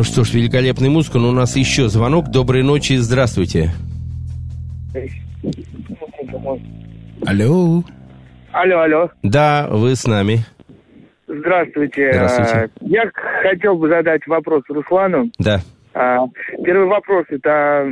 [0.00, 2.30] Ну что ж, великолепная музыка, но у нас еще звонок.
[2.30, 3.68] Доброй ночи, здравствуйте.
[7.26, 7.84] Алло.
[8.50, 9.10] Алло, алло.
[9.22, 10.38] Да, вы с нами.
[11.28, 12.14] Здравствуйте.
[12.14, 12.52] Здравствуйте.
[12.54, 13.10] А, Я
[13.42, 15.30] хотел бы задать вопрос Руслану.
[15.38, 15.60] Да.
[15.92, 16.20] А,
[16.64, 17.86] Первый вопрос это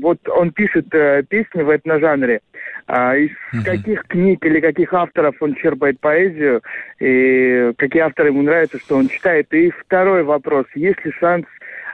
[0.00, 2.42] вот он пишет э, песни в этножанре.
[2.92, 3.30] А Из
[3.64, 6.60] каких книг или каких авторов он черпает поэзию
[6.98, 9.46] и какие авторы ему нравятся, что он читает?
[9.54, 11.46] И второй вопрос: есть ли шанс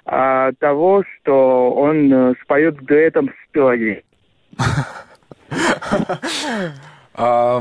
[0.07, 4.05] а, того, что он э, споет дуэтом с Пелагеей?
[7.19, 7.61] А,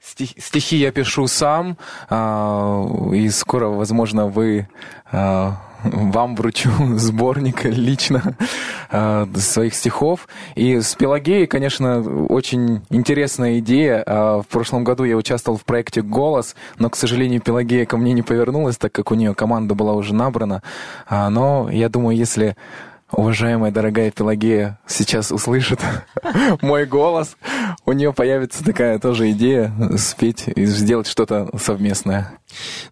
[0.00, 1.76] стих- Стихи я пишу сам,
[2.08, 4.68] а, и скоро, возможно, вы
[5.10, 5.52] а,
[5.84, 8.36] вам вручу сборник лично
[8.90, 10.28] а, своих стихов.
[10.54, 14.02] И с Пелагеей, конечно, очень интересная идея.
[14.06, 18.12] А, В прошлом году я участвовал в проекте «Голос», но, к сожалению, Пелагея ко мне
[18.12, 20.62] не повернулась, так как у нее команда была уже набрана.
[21.08, 22.56] А, Но я думаю, если
[23.10, 25.80] уважаемая дорогая Пелагея сейчас услышит
[26.62, 27.36] мой голос,
[27.86, 32.32] у нее появится такая тоже идея спеть и сделать что-то совместное.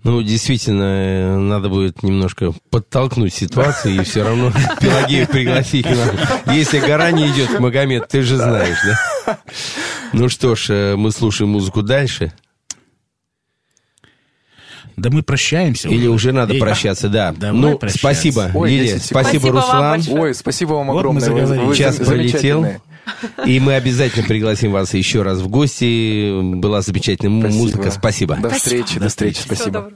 [0.03, 6.15] Ну, действительно, надо будет немножко подтолкнуть ситуацию и все равно Пелагею пригласить надо.
[6.53, 9.39] Если гора не идет, Магомед, ты же знаешь, да?
[10.13, 12.33] Ну что ж, э, мы слушаем музыку дальше.
[14.97, 15.89] Да мы прощаемся.
[15.89, 17.33] Или уже надо Эй, прощаться, да.
[17.37, 17.99] Давай Ну, прощаться.
[17.99, 19.27] спасибо, Ой, Лилия, 10 секунд.
[19.27, 20.03] спасибо, Руслан.
[20.09, 21.47] Ой, спасибо вам Вот мы огромное.
[21.67, 22.67] Вы- Час пролетел.
[23.47, 26.41] И мы обязательно пригласим вас еще раз в гости.
[26.57, 27.63] Была замечательная Спасибо.
[27.63, 27.91] музыка.
[27.91, 28.37] Спасибо.
[28.37, 29.91] До встречи, до встречи, Всего спасибо.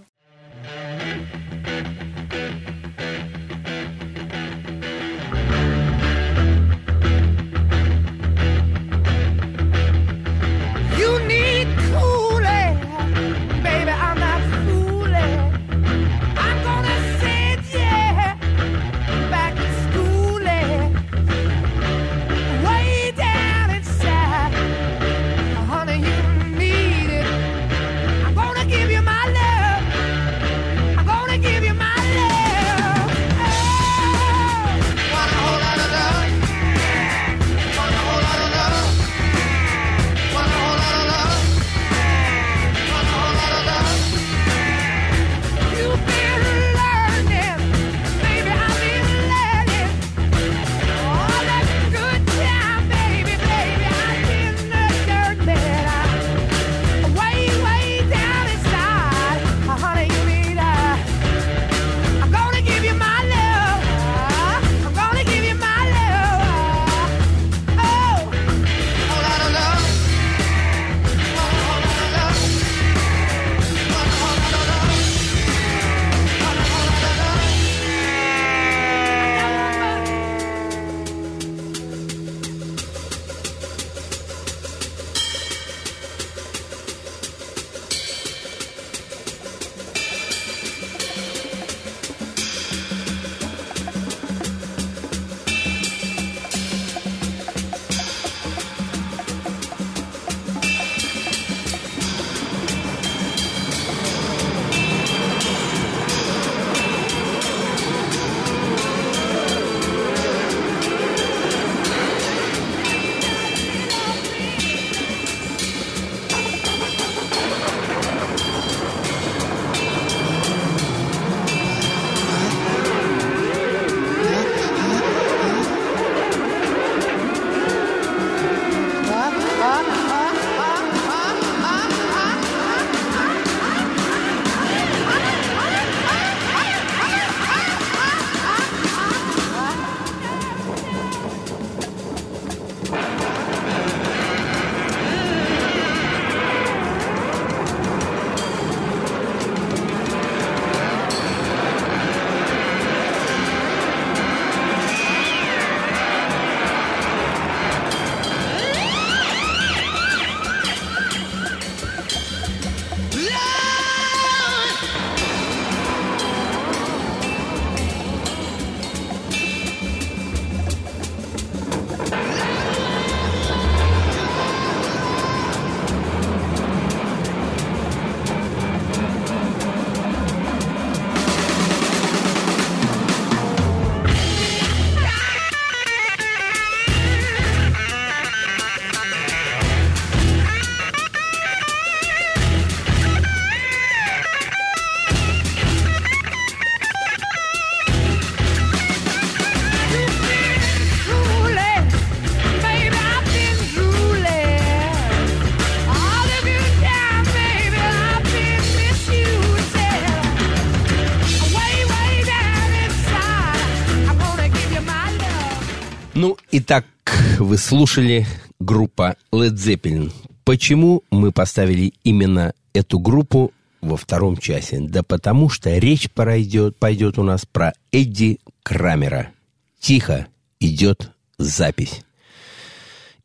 [217.61, 218.27] Слушали
[218.59, 220.13] группа Led Zeppelin.
[220.45, 224.81] Почему мы поставили именно эту группу во втором часе?
[224.81, 229.31] Да потому что речь пойдет, пойдет у нас про Эдди Крамера.
[229.79, 230.27] Тихо
[230.59, 232.03] идет запись.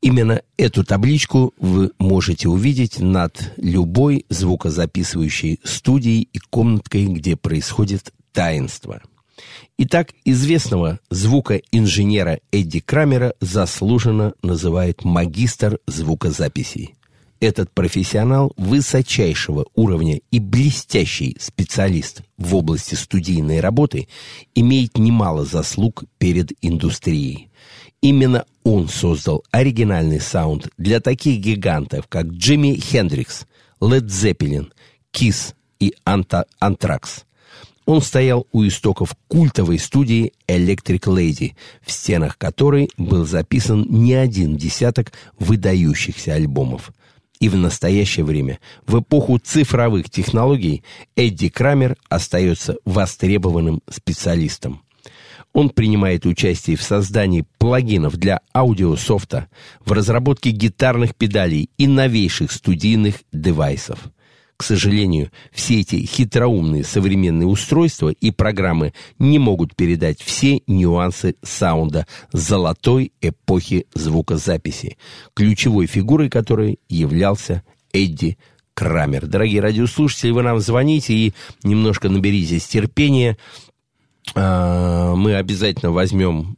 [0.02, 9.02] Именно эту табличку вы можете увидеть над любой звукозаписывающей студией и комнаткой, где происходит таинство.
[9.78, 16.96] Итак, известного звукоинженера Эдди Крамера заслуженно называют магистр звукозаписей.
[17.42, 24.08] Этот профессионал высочайшего уровня и блестящий специалист в области студийной работы
[24.56, 27.50] имеет немало заслуг перед индустрией.
[28.02, 33.46] Именно он создал оригинальный саунд для таких гигантов, как Джимми Хендрикс,
[33.82, 34.72] Лед Зеппелин,
[35.12, 37.26] Кис и Анта Антракс.
[37.86, 44.58] Он стоял у истоков культовой студии Electric Lady, в стенах которой был записан не один
[44.58, 46.92] десяток выдающихся альбомов.
[47.40, 50.84] И в настоящее время, в эпоху цифровых технологий,
[51.16, 54.82] Эдди Крамер остается востребованным специалистом.
[55.54, 59.48] Он принимает участие в создании плагинов для аудиософта,
[59.86, 64.00] в разработке гитарных педалей и новейших студийных девайсов.
[64.58, 72.08] К сожалению, все эти хитроумные современные устройства и программы не могут передать все нюансы саунда
[72.32, 74.97] золотой эпохи звукозаписи,
[75.34, 78.38] ключевой фигурой которой являлся Эдди
[78.74, 79.26] Крамер.
[79.28, 81.34] Дорогие радиослушатели, вы нам звоните и
[81.64, 83.38] немножко наберитесь терпения.
[84.36, 86.58] А, Мы обязательно возьмем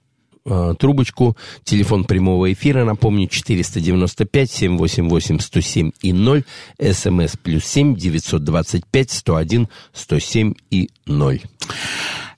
[0.50, 1.36] а, трубочку.
[1.64, 6.46] Телефон прямого эфира, напомню, 495-788-107 и 0.
[6.80, 11.42] СМС плюс 7 925-101-107 и 0.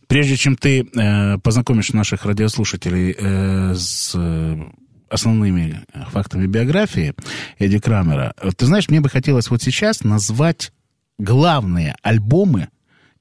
[0.07, 4.57] Прежде чем ты э, познакомишь наших радиослушателей э, с э,
[5.07, 7.13] основными фактами биографии
[7.59, 10.71] Эдди Крамера, э, ты знаешь, мне бы хотелось вот сейчас назвать
[11.19, 12.69] главные альбомы,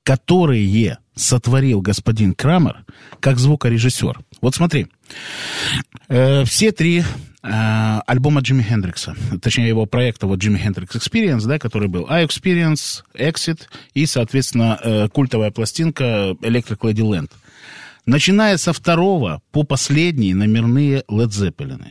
[0.03, 2.86] которые сотворил господин Крамер
[3.20, 4.20] как звукорежиссер.
[4.41, 4.86] Вот смотри,
[6.09, 7.05] э, все три э,
[8.07, 13.03] альбома Джимми Хендрикса, точнее его проекта вот Джимми Хендрикс Experience, да, который был I Experience,
[13.14, 13.62] Exit
[13.95, 17.30] и, соответственно, э, культовая пластинка Electric Ladyland.
[18.07, 21.84] Начиная со второго по последний номерные Led Zeppelin.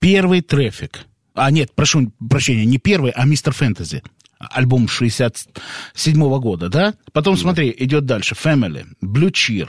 [0.00, 1.06] Первый трафик.
[1.34, 4.02] А, нет, прошу прощения, не первый, а Мистер Фэнтези.
[4.38, 6.94] Альбом 67 года, да?
[7.12, 8.34] Потом, смотри, идет дальше.
[8.34, 9.68] Family, Blue Cheer,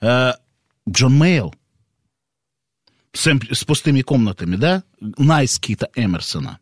[0.00, 0.32] э,
[0.88, 1.54] Джон Мейолл
[3.12, 4.82] с, эм- с пустыми комнатами, да?
[5.00, 6.58] Nice Кита Эмерсона.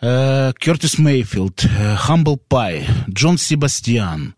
[0.00, 4.34] Э, Кертис Мейфилд, э, Humble Pie, Джон Себастьян,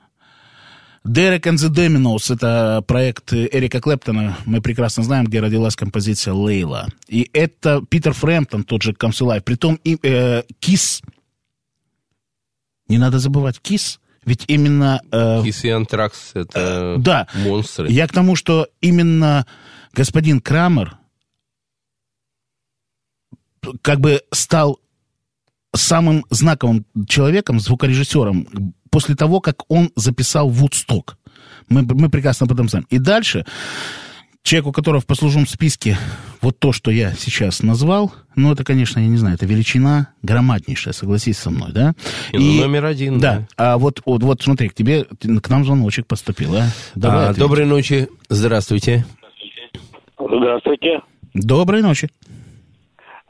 [1.05, 6.89] Derek and the Dominoes— это проект Эрика Клэптона, мы прекрасно знаем, где родилась композиция «Лейла».
[7.09, 9.40] И это Питер Фрэмптон, тот же Comes Alive.
[9.41, 11.01] Притом и, э, Kiss,
[12.89, 13.98] не надо забывать Kiss,
[14.31, 15.03] ведь именно...
[15.11, 17.26] э, Кис и Антракс— это да.
[17.35, 17.91] монстры.
[17.91, 19.45] Я к тому, что именно
[19.93, 20.97] господин Крамер
[23.83, 24.78] как бы стал
[25.74, 31.18] самым знаковым человеком, звукорежиссером, после того, как он записал Вудсток.
[31.68, 32.87] Мы, мы прекрасно об этом знаем.
[32.89, 33.45] И дальше
[34.43, 35.97] человек, у которого в послужном списке
[36.41, 40.95] вот то, что я сейчас назвал, ну, это, конечно, я не знаю, это величина громаднейшая,
[40.95, 41.93] согласись со мной, да?
[42.32, 43.47] И номер один, Да.
[43.57, 46.62] А вот, вот, вот смотри, к тебе, к нам звоночек поступил, а?
[46.95, 47.38] Давай А, ответь.
[47.38, 49.05] доброй ночи, здравствуйте.
[50.18, 51.01] Здравствуйте.
[51.34, 52.09] Доброй ночи.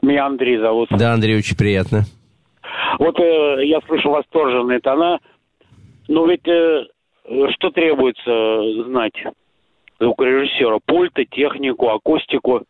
[0.01, 0.89] Меня Андрей зовут.
[0.91, 2.05] Да, Андрей, очень приятно.
[2.99, 5.19] Вот э, я слышу восторженные тона,
[6.07, 6.85] но ведь э,
[7.55, 9.13] что требуется знать
[10.01, 10.79] звукорежиссера?
[10.85, 12.63] Пульты, технику, акустику.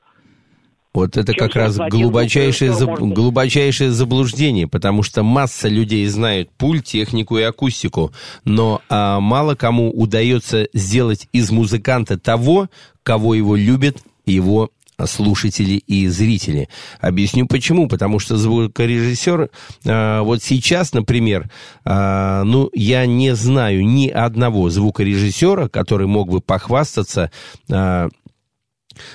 [0.93, 3.15] Вот это Чем как раз глубочайшее, заб- может?
[3.15, 8.11] глубочайшее заблуждение, потому что масса людей знают пульт, технику и акустику,
[8.43, 12.67] но а, мало кому удается сделать из музыканта того,
[13.03, 14.69] кого его любят его
[15.05, 16.69] слушатели и зрители.
[16.99, 17.87] Объясню почему.
[17.87, 19.49] Потому что звукорежиссер,
[19.85, 21.49] а, вот сейчас, например,
[21.85, 27.31] а, ну, я не знаю ни одного звукорежиссера, который мог бы похвастаться
[27.69, 28.09] а,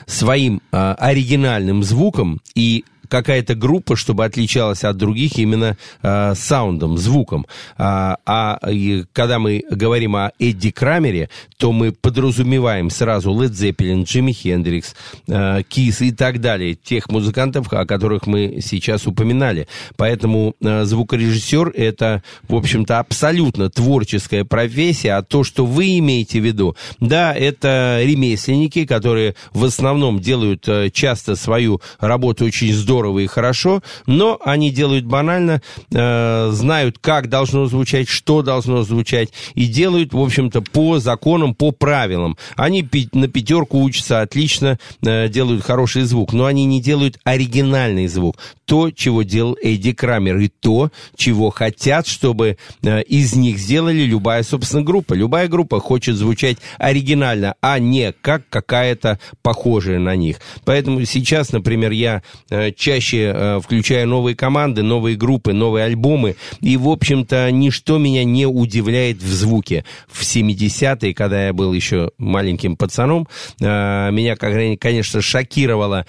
[0.06, 7.46] своим а, оригинальным звуком и какая-то группа, чтобы отличалась от других именно э, саундом, звуком.
[7.78, 14.04] А, а и когда мы говорим о Эдди Крамере, то мы подразумеваем сразу Led Zeppelin,
[14.04, 14.94] Джимми Хендрикс,
[15.28, 19.68] э, Кис и так далее, тех музыкантов, о которых мы сейчас упоминали.
[19.96, 26.44] Поэтому э, звукорежиссер это, в общем-то, абсолютно творческая профессия, а то, что вы имеете в
[26.44, 33.26] виду, да, это ремесленники, которые в основном делают э, часто свою работу очень здорово и
[33.26, 40.12] хорошо, но они делают банально, э, знают, как должно звучать, что должно звучать, и делают,
[40.12, 42.36] в общем-то, по законам, по правилам.
[42.56, 48.36] Они на пятерку учатся отлично, э, делают хороший звук, но они не делают оригинальный звук.
[48.64, 54.42] То, чего делал Эдди Крамер, и то, чего хотят, чтобы э, из них сделали любая,
[54.42, 55.14] собственно, группа.
[55.14, 60.40] Любая группа хочет звучать оригинально, а не как какая-то похожая на них.
[60.64, 66.76] Поэтому сейчас, например, я э, чаще э, включаю новые команды, новые группы, новые альбомы, и,
[66.76, 69.84] в общем-то, ничто меня не удивляет в звуке.
[70.06, 73.26] В 70-е, когда я был еще маленьким пацаном,
[73.60, 76.06] э, меня, конечно, шокировало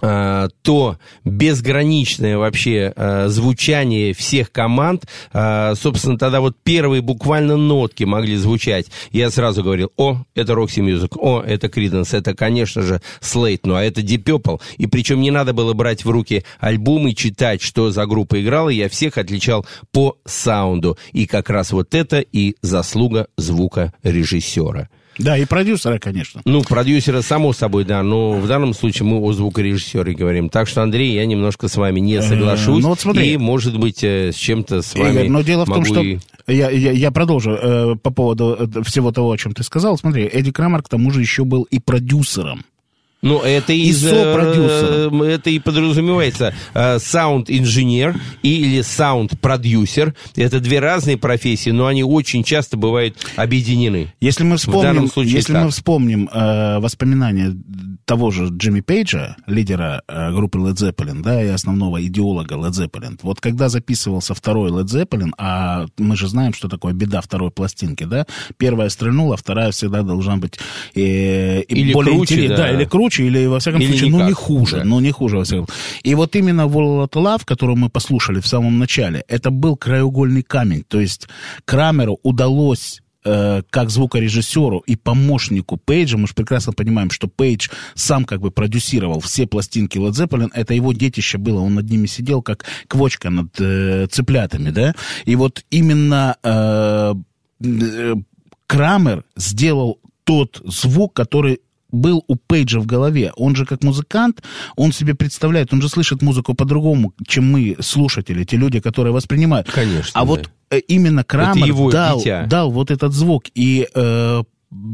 [0.00, 8.36] то безграничное вообще э, звучание всех команд, э, собственно, тогда вот первые буквально нотки могли
[8.36, 8.86] звучать.
[9.10, 13.74] Я сразу говорил, о, это Roxy Music, о, это Creedence, это, конечно же, Slate, ну
[13.74, 14.60] а это Deep Purple.
[14.76, 18.68] И причем не надо было брать в руки альбом и читать, что за группа играла,
[18.68, 20.98] я всех отличал по саунду.
[21.12, 24.88] И как раз вот это и заслуга звукорежиссера.
[25.18, 26.42] Да, и продюсера, конечно.
[26.44, 30.48] Ну, продюсера, само собой, да, но в данном случае мы о звукорежиссере говорим.
[30.50, 32.82] Так что, Андрей, я немножко с вами не Э, соглашусь.
[32.82, 33.32] ну вот смотри.
[33.32, 36.18] И, может быть, э, с чем-то с вами Игорь, но дело в том, что и-
[36.46, 39.96] я, я, я продолжу э, по поводу э, всего того, о чем ты сказал.
[39.98, 42.64] Смотри, Эдди Крамер к тому же еще был и продюсером.
[43.22, 45.22] Ну, это И из, э, сопродюсером.
[45.22, 50.14] это и подразумевается э, саунд-инженер или саунд-продюсер.
[50.36, 54.12] Это две разные профессии, но они очень часто бывают объединены.
[54.20, 55.64] Если мы вспомним, случае если так.
[55.64, 57.56] мы вспомним э, воспоминания
[58.04, 63.18] того же Джимми Пейджа, лидера э, группы Led Zeppelin, да, и основного идеолога Led Zeppelin,
[63.22, 68.04] вот когда записывался второй Led Zeppelin, а мы же знаем, что такое беда второй пластинки,
[68.04, 68.26] да,
[68.58, 70.58] первая стрельнула, вторая всегда должна быть
[70.94, 72.70] э, и Или более круче, интерес- да.
[72.70, 74.84] или круче, или во всяком Или случае, ну не никак, хуже, да.
[74.84, 75.66] ну не хуже во всяком.
[76.02, 80.84] И вот именно of Love, которую мы послушали в самом начале, это был краеугольный камень,
[80.86, 81.28] то есть
[81.64, 88.24] Крамеру удалось э, как звукорежиссеру и помощнику Пейджа, мы же прекрасно понимаем, что Пейдж сам
[88.24, 92.42] как бы продюсировал все пластинки Led Zeppelin, это его детище было, он над ними сидел
[92.42, 94.94] как квочка над э, цыплятами, да,
[95.24, 97.14] и вот именно э,
[97.64, 98.14] э,
[98.66, 101.60] Крамер сделал тот звук, который
[101.96, 103.32] был у Пейджа в голове.
[103.36, 104.42] Он же как музыкант,
[104.76, 109.70] он себе представляет, он же слышит музыку по-другому, чем мы, слушатели, те люди, которые воспринимают.
[109.70, 110.24] Конечно, А да.
[110.24, 112.46] вот э, именно Крамер дал, дитя.
[112.46, 113.44] дал вот этот звук.
[113.54, 114.42] И э,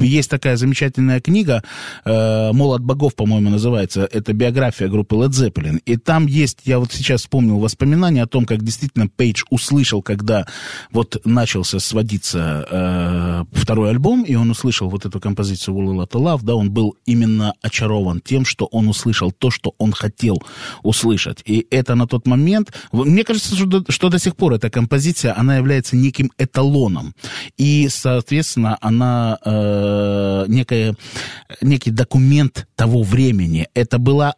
[0.00, 1.62] есть такая замечательная книга
[2.04, 4.08] э, «Молот богов», по-моему, называется.
[4.10, 5.80] Это биография группы Led Zeppelin.
[5.86, 10.46] И там есть, я вот сейчас вспомнил воспоминания о том, как действительно Пейдж услышал, когда
[10.90, 16.40] вот начался сводиться э, второй альбом, и он услышал вот эту композицию «Will Lot Love»,
[16.42, 20.42] да, он был именно очарован тем, что он услышал то, что он хотел
[20.82, 21.42] услышать.
[21.46, 22.72] И это на тот момент...
[22.92, 27.14] Мне кажется, что до, что до сих пор эта композиция, она является неким эталоном.
[27.56, 29.61] И, соответственно, она э,
[30.48, 30.94] некая,
[31.60, 33.68] некий документ того времени.
[33.74, 34.34] Это была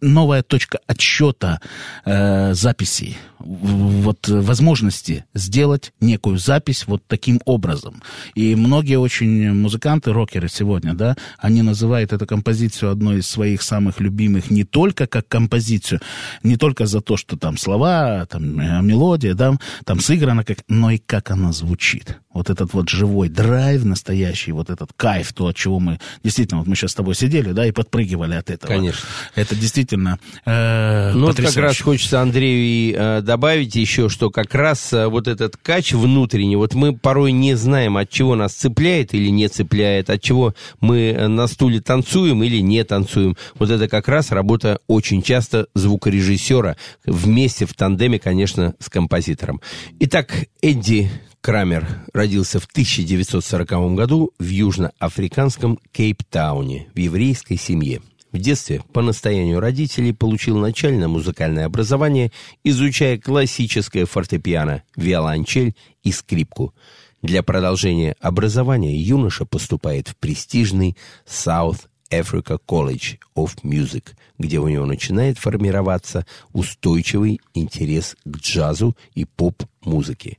[0.00, 1.60] новая точка отсчета
[2.04, 8.02] э, записей, вот э, возможности сделать некую запись вот таким образом.
[8.34, 14.00] И многие очень музыканты, рокеры сегодня, да, они называют эту композицию одной из своих самых
[14.00, 16.00] любимых не только как композицию,
[16.42, 20.90] не только за то, что там слова, там э, мелодия, да, там сыграно, как, но
[20.90, 22.18] и как она звучит.
[22.34, 26.68] Вот этот вот живой драйв настоящий, вот этот кайф, то, от чего мы, действительно, вот
[26.68, 28.70] мы сейчас с тобой сидели, да, и подпрыгивали от этого.
[28.70, 29.08] Конечно.
[29.34, 34.54] Это действительно э, Ну, вот как раз хочется Андрею и, э, добавить еще, что как
[34.54, 39.14] раз э, вот этот кач внутренний, вот мы порой не знаем, от чего нас цепляет
[39.14, 43.36] или не цепляет, от чего мы э, на стуле танцуем или не танцуем.
[43.54, 46.76] Вот это как раз работа очень часто звукорежиссера
[47.06, 49.60] вместе в тандеме, конечно, с композитором.
[50.00, 50.32] Итак,
[50.62, 51.10] Эдди
[51.44, 58.00] Крамер родился в 1940 году в южноафриканском Кейптауне в еврейской семье.
[58.32, 62.32] В детстве по настоянию родителей получил начальное музыкальное образование,
[62.64, 66.72] изучая классическое фортепиано, виолончель и скрипку.
[67.20, 74.86] Для продолжения образования юноша поступает в престижный South Africa College of Music, где у него
[74.86, 76.24] начинает формироваться
[76.54, 80.38] устойчивый интерес к джазу и поп-музыке.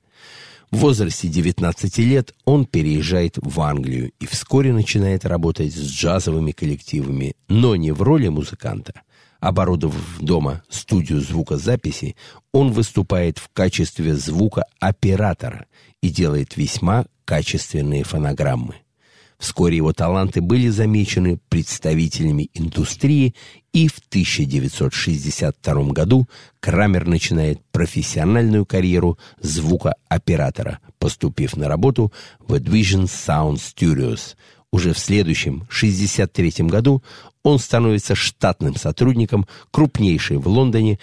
[0.72, 7.36] В возрасте 19 лет он переезжает в Англию и вскоре начинает работать с джазовыми коллективами,
[7.47, 9.01] но не в роли музыканта.
[9.39, 12.16] Оборудовав дома студию звукозаписи,
[12.51, 15.68] он выступает в качестве звукооператора
[16.01, 18.76] и делает весьма качественные фонограммы.
[19.38, 23.36] Вскоре его таланты были замечены представителями индустрии,
[23.76, 26.30] и в 1962 году
[26.61, 34.38] Крамер начинает профессиональную карьеру звукооператора, поступив на работу в Advision Sound Studios.
[34.71, 37.03] Уже в следующем, 1963 году,
[37.43, 40.97] он становится штатным сотрудником крупнейшей в Лондоне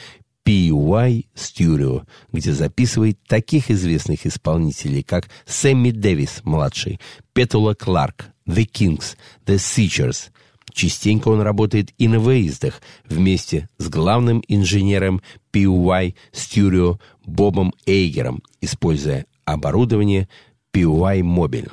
[0.47, 7.01] PY Studio, где записывает таких известных исполнителей, как Сэмми Дэвис-младший,
[7.35, 10.31] Петула Кларк, The Kings, The Seachers.
[10.73, 15.21] Частенько он работает и на выездах вместе с главным инженером
[15.53, 20.29] PY Studio Бобом Эйгером, используя оборудование
[20.73, 21.73] PY Mobile.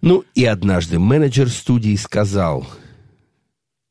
[0.00, 2.66] Ну и однажды менеджер студии сказал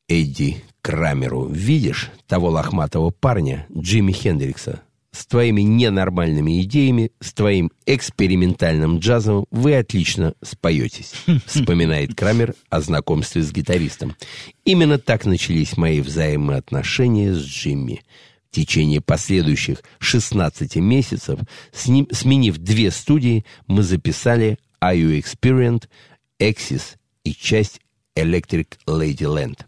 [0.08, 4.82] Эдди Крамеру, видишь того лохматого парня, Джимми Хендрикса,
[5.12, 11.12] с твоими ненормальными идеями, с твоим экспериментальным джазом вы отлично споетесь,
[11.46, 14.16] вспоминает Крамер о знакомстве с гитаристом.
[14.64, 18.02] Именно так начались мои взаимоотношения с Джимми.
[18.50, 21.38] В течение последующих 16 месяцев,
[21.86, 25.84] ним, сменив две студии, мы записали Are You Experienced,
[26.40, 27.80] Axis и часть
[28.16, 29.60] Electric Ladyland.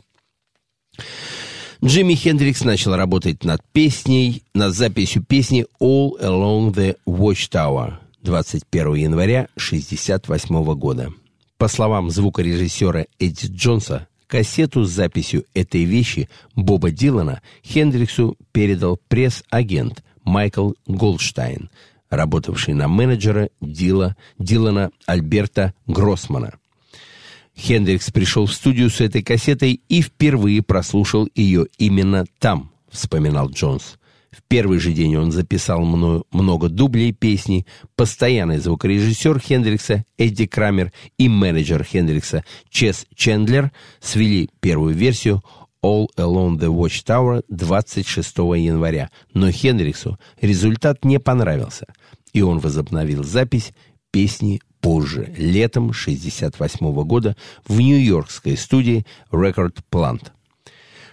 [1.85, 9.49] Джимми Хендрикс начал работать над песней, над записью песни All Along the Watchtower 21 января
[9.57, 11.13] 1968 года.
[11.59, 20.05] По словам звукорежиссера Эдди Джонса, кассету с записью этой вещи Боба Дилана Хендриксу передал пресс-агент
[20.23, 21.69] Майкл Голдштайн,
[22.11, 26.53] работавший на менеджера Дила, Дилана Альберта Гроссмана.
[27.63, 33.99] Хендрикс пришел в студию с этой кассетой и впервые прослушал ее именно там, вспоминал Джонс.
[34.33, 37.65] В первый же день он записал много дублей песни.
[37.95, 45.41] Постоянный звукорежиссер Хендрикса Эдди Крамер и менеджер Хендрикса Чес Чендлер свели первую версию
[45.85, 49.11] All Along the Watchtower 26 января.
[49.35, 51.87] Но Хендриксу результат не понравился,
[52.33, 53.73] и он возобновил запись
[54.11, 60.27] песни позже, летом 1968 года в нью-йоркской студии Record Plant.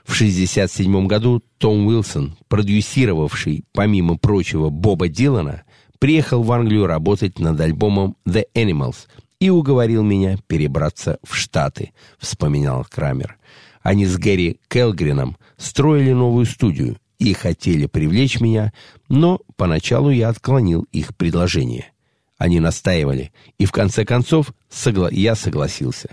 [0.04, 5.64] В 1967 году Том Уилсон, продюсировавший, помимо прочего, Боба Дилана,
[6.00, 9.06] приехал в Англию работать над альбомом The Animals
[9.40, 13.38] и уговорил меня перебраться в Штаты, вспоминал Крамер.
[13.84, 18.74] Они с Гэри Келгрином строили новую студию и хотели привлечь меня,
[19.10, 21.92] но поначалу я отклонил их предложение.
[22.40, 26.10] Они настаивали, и в конце концов согла- я согласился.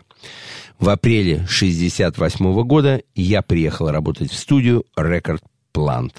[0.79, 5.41] В апреле 1968 года я приехал работать в студию Record
[5.73, 6.13] Plant.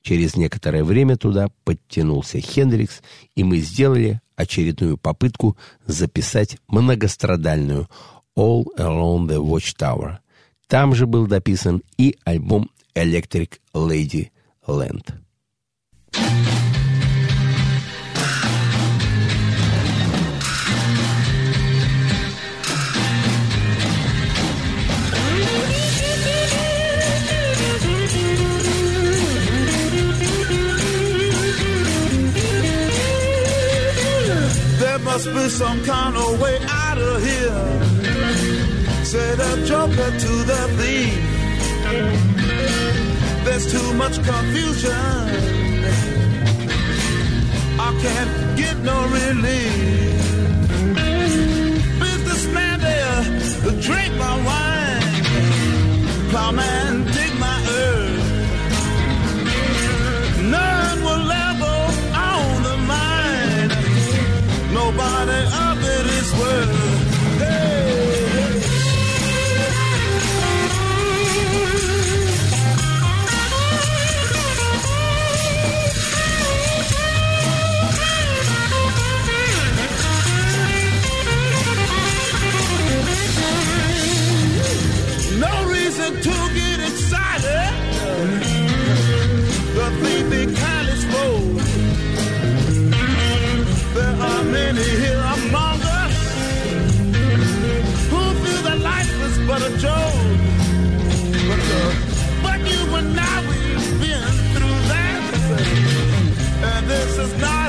[0.00, 3.02] Через некоторое время туда подтянулся Хендрикс,
[3.36, 7.88] и мы сделали очередную попытку записать многострадальную
[8.36, 10.16] All Along the Watchtower.
[10.66, 14.30] Там же был дописан и альбом Electric Lady
[14.66, 15.12] Land.
[35.12, 37.64] Must be some kind of way out of here.
[39.04, 41.20] Say the joker to the thief.
[43.44, 45.04] There's too much confusion.
[47.86, 50.22] I can't get no relief.
[52.00, 53.22] Businessman there,
[53.88, 55.24] drink my wine.
[56.30, 57.31] Plowman, dig
[65.24, 65.46] Friday.
[65.52, 65.71] Oh.
[106.92, 107.61] this is not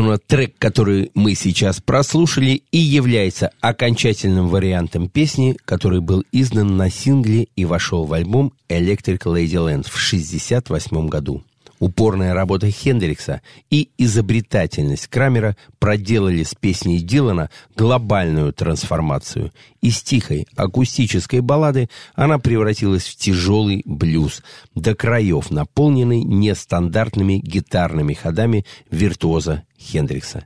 [0.00, 6.88] Собственно, трек, который мы сейчас прослушали, и является окончательным вариантом песни, который был издан на
[6.88, 11.42] сингле и вошел в альбом Electric Ladyland в 1968 году.
[11.80, 13.40] Упорная работа Хендрикса
[13.70, 19.50] и изобретательность Крамера проделали с песней Дилана глобальную трансформацию.
[19.80, 24.42] Из тихой акустической баллады она превратилась в тяжелый блюз,
[24.74, 30.44] до краев наполненный нестандартными гитарными ходами виртуоза Хендрикса.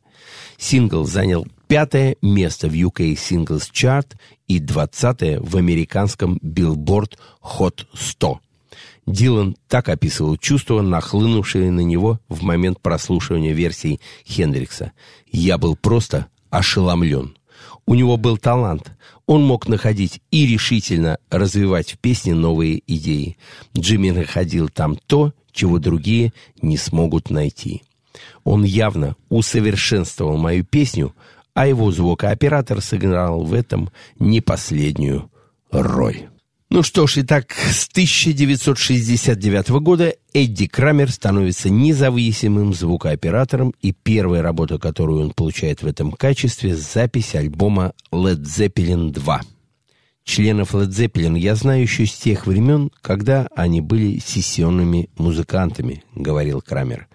[0.56, 4.06] Сингл занял пятое место в UK Singles Chart
[4.46, 8.40] и двадцатое в американском Billboard Hot 100.
[9.06, 14.92] Дилан так описывал чувства, нахлынувшие на него в момент прослушивания версий Хендрикса.
[15.30, 17.36] «Я был просто ошеломлен.
[17.86, 18.92] У него был талант.
[19.26, 23.36] Он мог находить и решительно развивать в песне новые идеи.
[23.76, 26.32] Джимми находил там то, чего другие
[26.62, 27.82] не смогут найти.
[28.42, 31.14] Он явно усовершенствовал мою песню,
[31.52, 35.30] а его звукооператор сыграл в этом не последнюю
[35.70, 36.28] роль».
[36.74, 44.80] Ну что ж, итак, с 1969 года Эдди Крамер становится независимым звукооператором, и первая работа,
[44.80, 49.40] которую он получает в этом качестве, запись альбома Led Zeppelin 2.
[50.24, 56.60] Членов Led Zeppelin я знаю еще с тех времен, когда они были сессионными музыкантами, говорил
[56.60, 57.06] Крамер.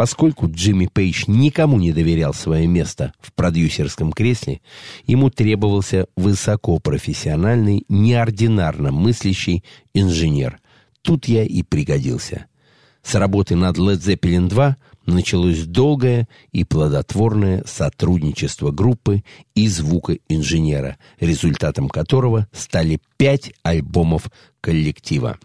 [0.00, 4.62] Поскольку Джимми Пейдж никому не доверял свое место в продюсерском кресле,
[5.04, 9.62] ему требовался высокопрофессиональный, неординарно мыслящий
[9.92, 10.58] инженер.
[11.02, 12.46] Тут я и пригодился.
[13.02, 19.22] С работы над Led Zeppelin 2 началось долгое и плодотворное сотрудничество группы
[19.54, 24.30] и звукоинженера, результатом которого стали пять альбомов
[24.62, 25.38] коллектива.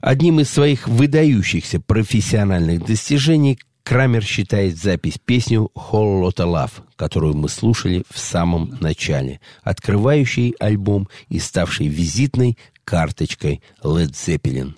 [0.00, 7.48] Одним из своих выдающихся профессиональных достижений Крамер считает запись песню «Whole Lotta Love», которую мы
[7.48, 14.74] слушали в самом начале, открывающей альбом и ставшей визитной карточкой Led Zeppelin.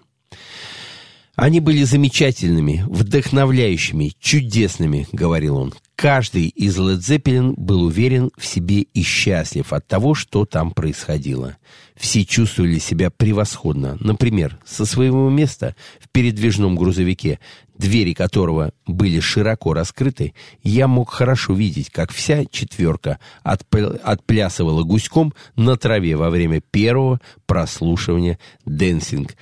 [1.35, 5.73] Они были замечательными, вдохновляющими, чудесными, говорил он.
[5.97, 11.57] Каждый из Led Zeppelin был уверен в себе и счастлив от того, что там происходило.
[11.97, 13.97] Все чувствовали себя превосходно.
[14.01, 17.39] Например, со своего места в передвижном грузовике,
[17.79, 25.33] двери которого были широко раскрыты, я мог хорошо видеть, как вся четверка отпля- отплясывала гуськом
[25.57, 29.35] на траве во время первого прослушивания «Dancing».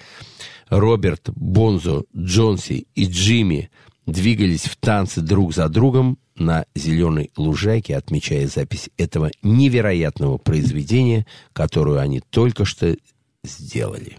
[0.71, 3.71] Роберт, Бонзо, Джонси и Джимми
[4.07, 11.99] двигались в танце друг за другом на зеленой лужайке, отмечая запись этого невероятного произведения, которую
[11.99, 12.97] они только что
[13.45, 14.17] сделали.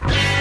[0.00, 0.35] Dancing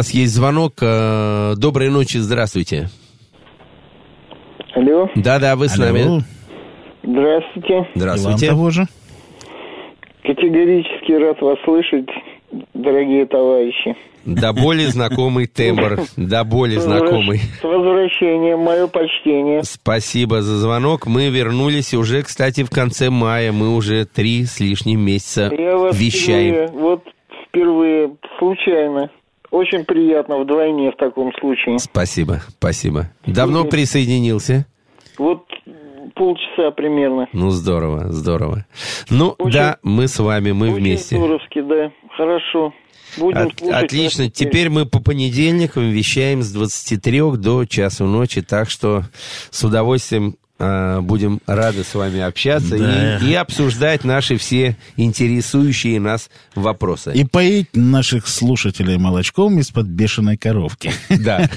[0.00, 0.74] нас есть звонок.
[0.80, 2.88] Э, Доброй ночи, здравствуйте.
[4.74, 6.02] Алло, Да-да, вы с нами.
[6.02, 6.20] Алло,
[7.02, 7.68] здравствуйте.
[7.68, 8.46] и вам Здравствуйте.
[8.48, 8.84] того же.
[10.22, 12.08] Категорически рад вас слышать,
[12.72, 13.94] дорогие товарищи.
[14.24, 15.98] До боли знакомый тембр.
[16.16, 17.38] До боли С знакомый.
[17.60, 19.62] С возвращением, мое почтение.
[19.64, 21.06] Спасибо за звонок.
[21.06, 23.52] Мы вернулись уже, кстати, в конце мая.
[23.52, 26.54] Мы уже три с лишним месяца Я вас вещаем.
[26.54, 27.02] впервые, вот
[27.48, 29.10] впервые, случайно.
[29.50, 31.78] Очень приятно вдвойне в таком случае.
[31.78, 33.10] Спасибо, спасибо.
[33.26, 33.70] Давно Мгм.
[33.70, 34.66] присоединился?
[35.18, 35.44] Вот
[36.14, 37.28] полчаса примерно.
[37.32, 38.64] Ну, здорово, здорово.
[39.10, 41.16] Ну, Очень- да, мы с вами, мы Очень вместе.
[41.16, 41.90] здоровски, да.
[42.16, 42.72] Хорошо.
[43.18, 44.24] Будем От- слушать отлично.
[44.24, 44.32] вас.
[44.32, 49.02] Теперь мы по понедельникам вещаем с 23 до часу ночи, так что
[49.50, 50.36] с удовольствием
[51.02, 53.18] будем рады с вами общаться Да.
[53.18, 57.12] и, и обсуждать наши все интересующие нас вопросы.
[57.14, 60.92] И поить наших слушателей молочком из-под бешеной коровки.
[61.08, 61.48] Да.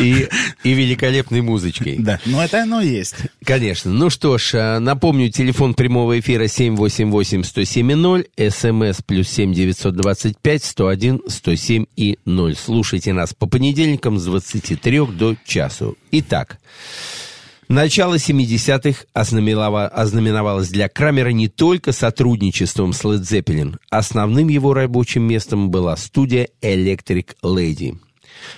[0.00, 0.28] И,
[0.64, 1.96] и великолепной музычкой.
[1.98, 3.16] Да, ну это оно есть.
[3.44, 3.90] Конечно.
[3.90, 11.84] Ну что ж, а, напомню, телефон прямого эфира 788-107-0, смс плюс 7 925 101 107
[11.96, 12.56] и 0.
[12.56, 15.96] Слушайте нас по понедельникам с 23 до часу.
[16.12, 16.58] Итак,
[17.70, 23.76] Начало 70-х ознаменова- ознаменовалось для Крамера не только сотрудничеством с Led Zeppelin.
[23.90, 27.96] Основным его рабочим местом была студия Electric Lady.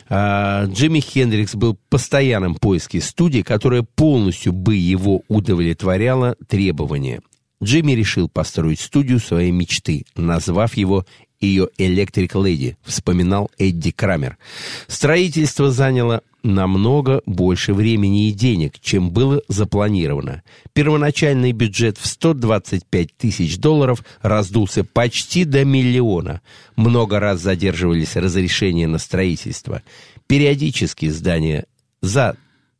[0.09, 7.20] А, Джимми Хендрикс был в постоянном поиске студии, которая полностью бы его удовлетворяла требования.
[7.62, 11.05] Джимми решил построить студию своей мечты, назвав его
[11.39, 14.39] ее Electric Lady, вспоминал Эдди Крамер.
[14.86, 20.43] Строительство заняло намного больше времени и денег, чем было запланировано.
[20.73, 26.40] Первоначальный бюджет в 125 тысяч долларов раздулся почти до миллиона.
[26.77, 29.82] Много раз задерживались разрешения на строительство.
[30.27, 31.66] Периодически здание
[32.01, 32.36] за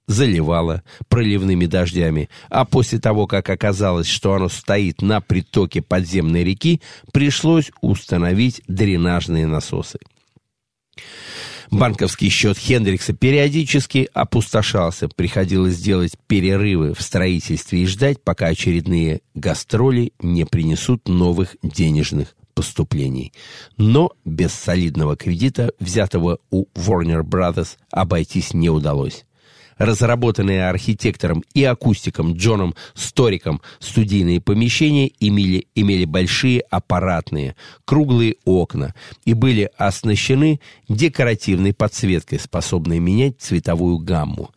[0.06, 6.80] заливало проливными дождями, а после того, как оказалось, что оно стоит на притоке подземной реки,
[7.12, 9.98] пришлось установить дренажные насосы.
[11.72, 15.08] Банковский счет Хендрикса периодически опустошался.
[15.08, 23.32] Приходилось делать перерывы в строительстве и ждать, пока очередные гастроли не принесут новых денежных поступлений.
[23.78, 29.24] Но без солидного кредита, взятого у Warner Brothers, обойтись не удалось
[29.78, 38.94] разработанные архитектором и акустиком Джоном Сториком студийные помещения имели, имели большие аппаратные, круглые окна
[39.24, 44.50] и были оснащены декоративной подсветкой, способной менять цветовую гамму.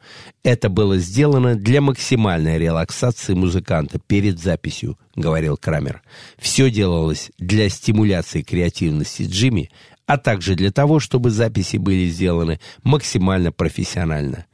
[0.43, 6.03] Это было сделано для максимальной релаксации музыканта перед записью, говорил Крамер.
[6.37, 9.71] Все делалось для стимуляции креативности Джимми,
[10.05, 14.45] а также для того, чтобы записи были сделаны максимально профессионально.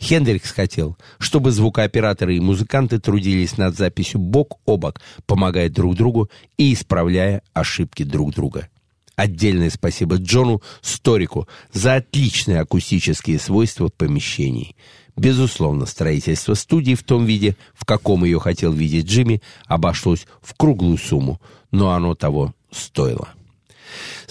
[0.00, 6.30] Хендрикс хотел, чтобы звукооператоры и музыканты трудились над записью бок о бок, помогая друг другу
[6.56, 8.68] и исправляя ошибки друг друга.
[9.14, 14.74] Отдельное спасибо Джону Сторику за отличные акустические свойства помещений.
[15.16, 20.96] Безусловно, строительство студии в том виде, в каком ее хотел видеть Джимми, обошлось в круглую
[20.96, 21.38] сумму,
[21.70, 23.28] но оно того стоило.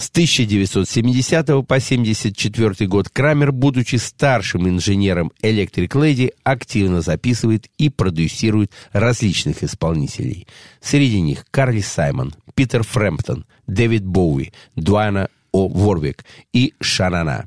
[0.00, 8.72] С 1970 по 1974 год Крамер, будучи старшим инженером Electric Lady, активно записывает и продюсирует
[8.92, 10.46] различных исполнителей.
[10.80, 15.68] Среди них Карли Саймон, Питер Фрэмптон, Дэвид Боуи, Дуана О.
[15.68, 16.24] Ворвик
[16.54, 17.46] и Шанана.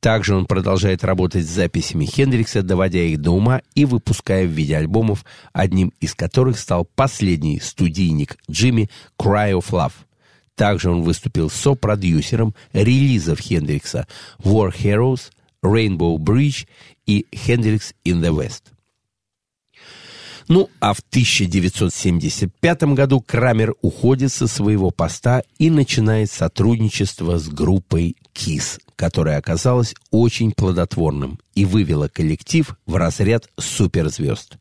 [0.00, 4.76] Также он продолжает работать с записями Хендрикса, доводя их до ума и выпуская в виде
[4.76, 9.92] альбомов, одним из которых стал последний студийник Джимми «Cry of Love».
[10.56, 14.08] Также он выступил сопродюсером релизов Хендрикса
[14.38, 15.30] «War Heroes»,
[15.62, 16.66] «Rainbow Bridge»
[17.06, 18.62] и «Hendrix in the West».
[20.48, 28.16] Ну, а в 1975 году Крамер уходит со своего поста и начинает сотрудничество с группой
[28.32, 34.58] KISS, которая оказалась очень плодотворным и вывела коллектив в разряд суперзвезд.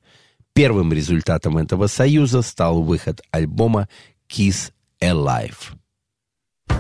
[0.54, 3.88] Первым результатом этого союза стал выход альбома
[4.28, 5.76] «Kiss Alive».
[6.68, 6.78] You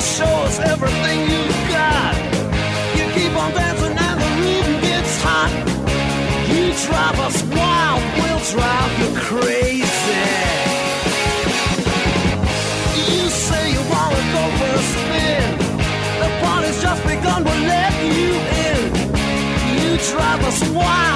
[0.00, 1.37] show us everything you
[20.48, 21.07] Cause why?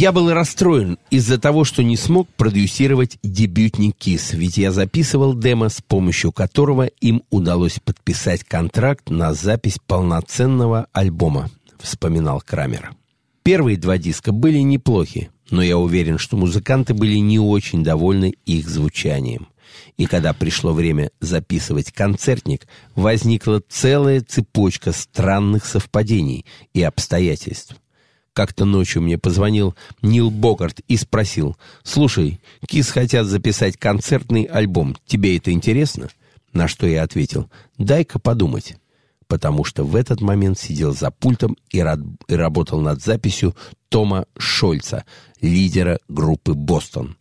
[0.00, 5.68] Я был расстроен из-за того, что не смог продюсировать дебютник Кис, ведь я записывал демо,
[5.68, 12.94] с помощью которого им удалось подписать контракт на запись полноценного альбома, вспоминал Крамер.
[13.42, 18.70] Первые два диска были неплохи, но я уверен, что музыканты были не очень довольны их
[18.70, 19.48] звучанием.
[19.98, 27.76] И когда пришло время записывать концертник, возникла целая цепочка странных совпадений и обстоятельств.
[28.40, 34.96] Как-то ночью мне позвонил Нил Богарт и спросил, «Слушай, Кис хотят записать концертный альбом.
[35.04, 36.08] Тебе это интересно?»
[36.54, 38.78] На что я ответил, «Дай-ка подумать»
[39.28, 43.54] потому что в этот момент сидел за пультом и, и работал над записью
[43.88, 45.04] Тома Шольца,
[45.40, 47.16] лидера группы «Бостон».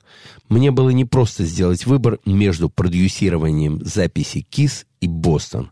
[0.47, 5.69] Мне было непросто сделать выбор между продюсированием записи «Кис» и «Бостон».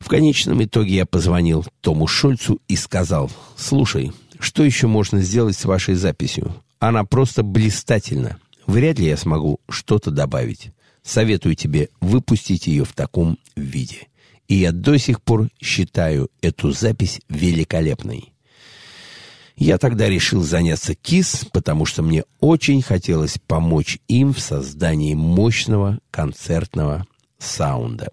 [0.00, 5.64] В конечном итоге я позвонил Тому Шольцу и сказал, «Слушай, что еще можно сделать с
[5.64, 6.54] вашей записью?
[6.78, 8.38] Она просто блистательна.
[8.66, 10.70] Вряд ли я смогу что-то добавить.
[11.02, 14.08] Советую тебе выпустить ее в таком виде».
[14.48, 18.32] И я до сих пор считаю эту запись великолепной.
[19.56, 25.98] Я тогда решил заняться КИС, потому что мне очень хотелось помочь им в создании мощного
[26.10, 27.06] концертного
[27.38, 28.08] саунда.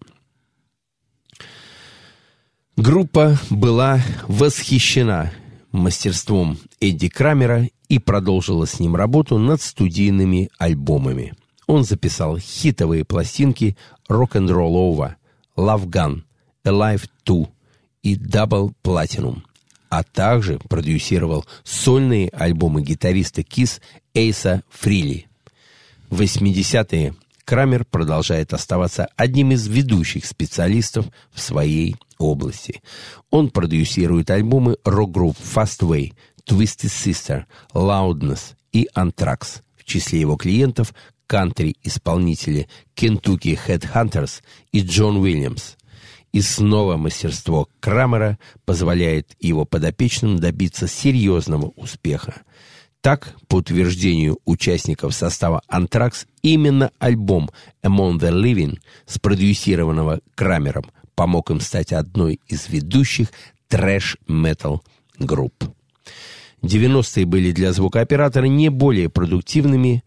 [2.76, 5.32] Группа была восхищена
[5.78, 11.34] мастерством Эдди Крамера и продолжила с ним работу над студийными альбомами.
[11.68, 13.78] Он записал хитовые пластинки
[14.10, 15.16] «Rock'n'Roll Over»,
[15.58, 16.24] «Love Gun»,
[16.64, 17.48] «Alive 2»
[18.04, 19.42] и «Double Platinum»,
[19.90, 23.82] а также продюсировал сольные альбомы гитариста Кис
[24.14, 25.28] Эйса Фрили.
[26.10, 27.16] В 80-е
[27.46, 32.82] Крамер продолжает оставаться одним из ведущих специалистов в своей области.
[33.30, 36.14] Он продюсирует альбомы рок-групп Fastway,
[36.48, 39.62] Twisted Sister, Loudness и Anthrax.
[39.76, 40.94] В числе его клиентов
[41.28, 45.76] кантри-исполнители Kentucky Headhunters и Джон Уильямс.
[46.32, 52.42] И снова мастерство Крамера позволяет его подопечным добиться серьезного успеха.
[53.06, 57.52] Так, по утверждению участников состава «Антракс», именно альбом
[57.84, 60.86] «Among the Living», спродюсированного Крамером,
[61.16, 63.30] помог им стать одной из ведущих
[63.68, 64.84] трэш-метал
[65.18, 65.66] групп.
[66.62, 70.04] 90-е были для звукооператора не более продуктивными,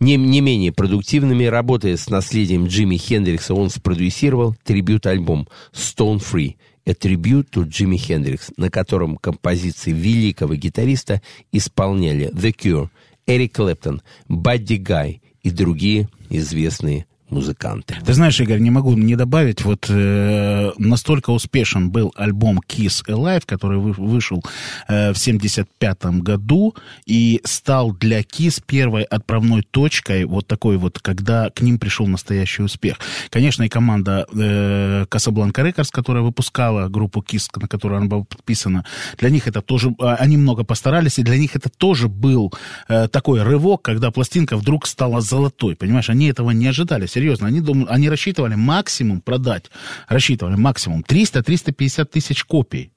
[0.00, 1.44] не, не менее продуктивными.
[1.44, 6.56] Работая с наследием Джимми Хендрикса, он спродюсировал трибют-альбом «Stone Free»,
[6.88, 11.20] A Tribute to Jimi Hendrix, на котором композиции великого гитариста
[11.52, 12.88] исполняли The Cure,
[13.26, 17.96] Эрик Клэптон, Бадди Гай и другие известные музыканты.
[18.04, 23.42] Ты знаешь, Игорь, не могу не добавить, вот э, настолько успешен был альбом Kiss Alive,
[23.46, 24.42] который вы- вышел
[24.88, 26.74] э, в 75 году
[27.06, 32.62] и стал для Kiss первой отправной точкой вот такой вот, когда к ним пришел настоящий
[32.62, 32.98] успех.
[33.30, 38.84] Конечно, и команда э, Casablanca Records, которая выпускала группу Kiss, на которую она была подписана,
[39.18, 42.52] для них это тоже, а, они много постарались, и для них это тоже был
[42.88, 47.60] э, такой рывок, когда пластинка вдруг стала золотой, понимаешь, они этого не ожидали, серьезно, они,
[47.60, 49.70] дум- они рассчитывали максимум продать,
[50.06, 52.92] рассчитывали максимум 300-350 тысяч копий.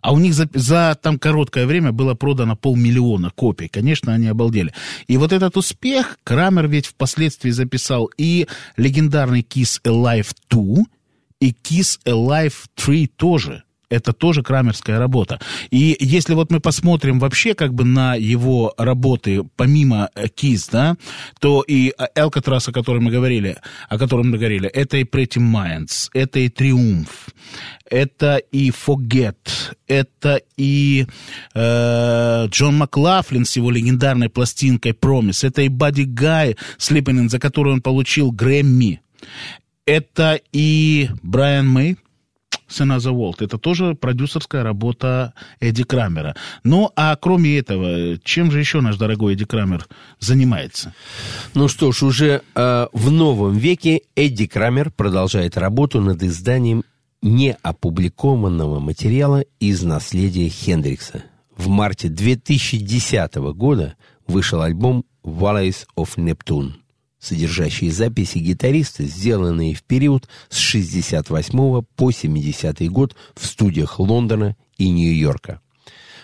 [0.00, 3.68] А у них за, за там короткое время было продано полмиллиона копий.
[3.68, 4.72] Конечно, они обалдели.
[5.06, 10.84] И вот этот успех Крамер ведь впоследствии записал и легендарный Kiss Alive 2,
[11.40, 13.62] и Kiss Alive 3 тоже.
[13.90, 15.40] Это тоже крамерская работа.
[15.70, 20.96] И если вот мы посмотрим вообще как бы на его работы, помимо э, Kiss, да,
[21.40, 23.56] то и э, Alcatraz, о котором мы говорили,
[23.88, 27.30] о котором мы говорили, это и Pretty Minds, это и Триумф,
[27.90, 29.34] это и Forget,
[29.88, 31.06] это и
[31.54, 37.74] э, Джон Маклафлин с его легендарной пластинкой Promise, это и Бадди Гай In, за которую
[37.74, 39.00] он получил Грэмми,
[39.84, 41.96] это и Брайан Мэй,
[42.70, 43.44] с Another World.
[43.44, 46.34] Это тоже продюсерская работа Эдди Крамера.
[46.64, 49.86] Ну, а кроме этого, чем же еще наш дорогой Эдди Крамер
[50.20, 50.94] занимается?
[51.54, 56.84] Ну что ж, уже э, в новом веке Эдди Крамер продолжает работу над изданием
[57.22, 61.24] неопубликованного материала из наследия Хендрикса.
[61.56, 66.79] В марте 2010 года вышел альбом «Valleys of Neptune»,
[67.20, 74.88] содержащий записи гитариста, сделанные в период с 68 по 70 год в студиях Лондона и
[74.88, 75.60] Нью-Йорка.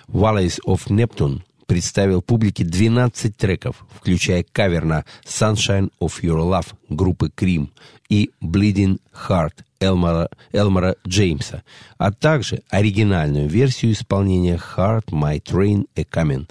[0.08, 7.28] Valleys of Neptune представил публике 12 треков, включая кавер на Sunshine of Your Love группы
[7.28, 7.68] Cream
[8.08, 11.62] и Bleeding Heart Элмора, Элмора Джеймса,
[11.98, 16.48] а также оригинальную версию исполнения Heart My Train A Coming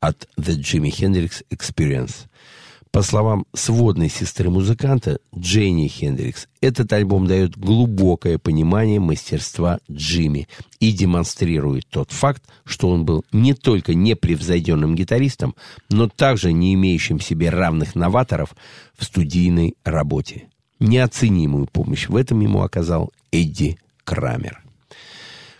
[0.00, 2.28] от The Jimi Hendrix Experience.
[2.90, 10.48] По словам сводной сестры музыканта Дженни Хендрикс, этот альбом дает глубокое понимание мастерства Джимми
[10.80, 15.54] и демонстрирует тот факт, что он был не только непревзойденным гитаристом,
[15.90, 18.54] но также не имеющим себе равных новаторов
[18.96, 20.48] в студийной работе.
[20.80, 24.67] Неоценимую помощь в этом ему оказал Эдди Крамер.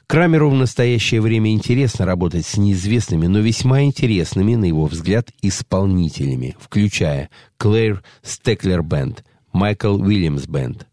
[0.08, 6.56] Крамеру в настоящее время интересно работать с неизвестными, но весьма интересными, на его взгляд, исполнителями,
[6.58, 7.28] включая
[7.58, 9.22] Клэр Стеклер Бенд,
[9.52, 10.86] Майкл Уильямс Бенд.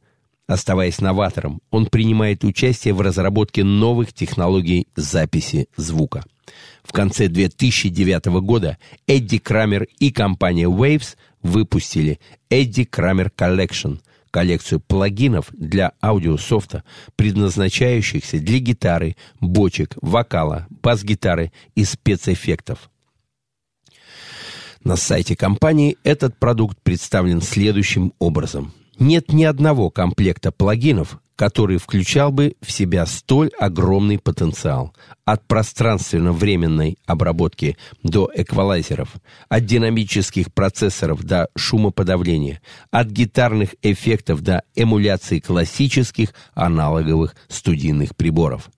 [0.47, 6.25] Оставаясь новатором, он принимает участие в разработке новых технологий записи звука.
[6.83, 8.77] В конце 2009 года
[9.07, 12.19] Эдди Крамер и компания Waves выпустили
[12.49, 13.99] Эдди Крамер Collection–
[14.35, 16.83] коллекцию плагинов для аудиософта,
[17.15, 22.89] предназначающихся для гитары, бочек, вокала, бас-гитары и спецэффектов.
[24.83, 28.73] На сайте компании этот продукт представлен следующим образом.
[28.99, 34.93] Нет ни одного комплекта плагинов, который включал бы в себя столь огромный потенциал.
[35.25, 39.09] От пространственно-временной обработки до эквалайзеров,
[39.49, 48.69] от динамических процессоров до шумоподавления, от гитарных эффектов до эмуляции классических аналоговых студийных приборов.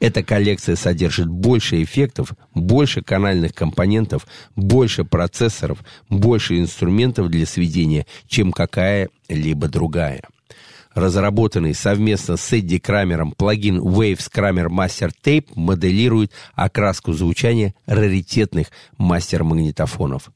[0.00, 5.78] Эта коллекция содержит больше эффектов, больше канальных компонентов, больше процессоров,
[6.08, 10.22] больше инструментов для сведения, чем какая-либо другая.
[10.98, 20.32] Разработанный совместно с Эдди Крамером плагин Waves Kramer Master Tape моделирует окраску звучания раритетных мастер-магнитофонов.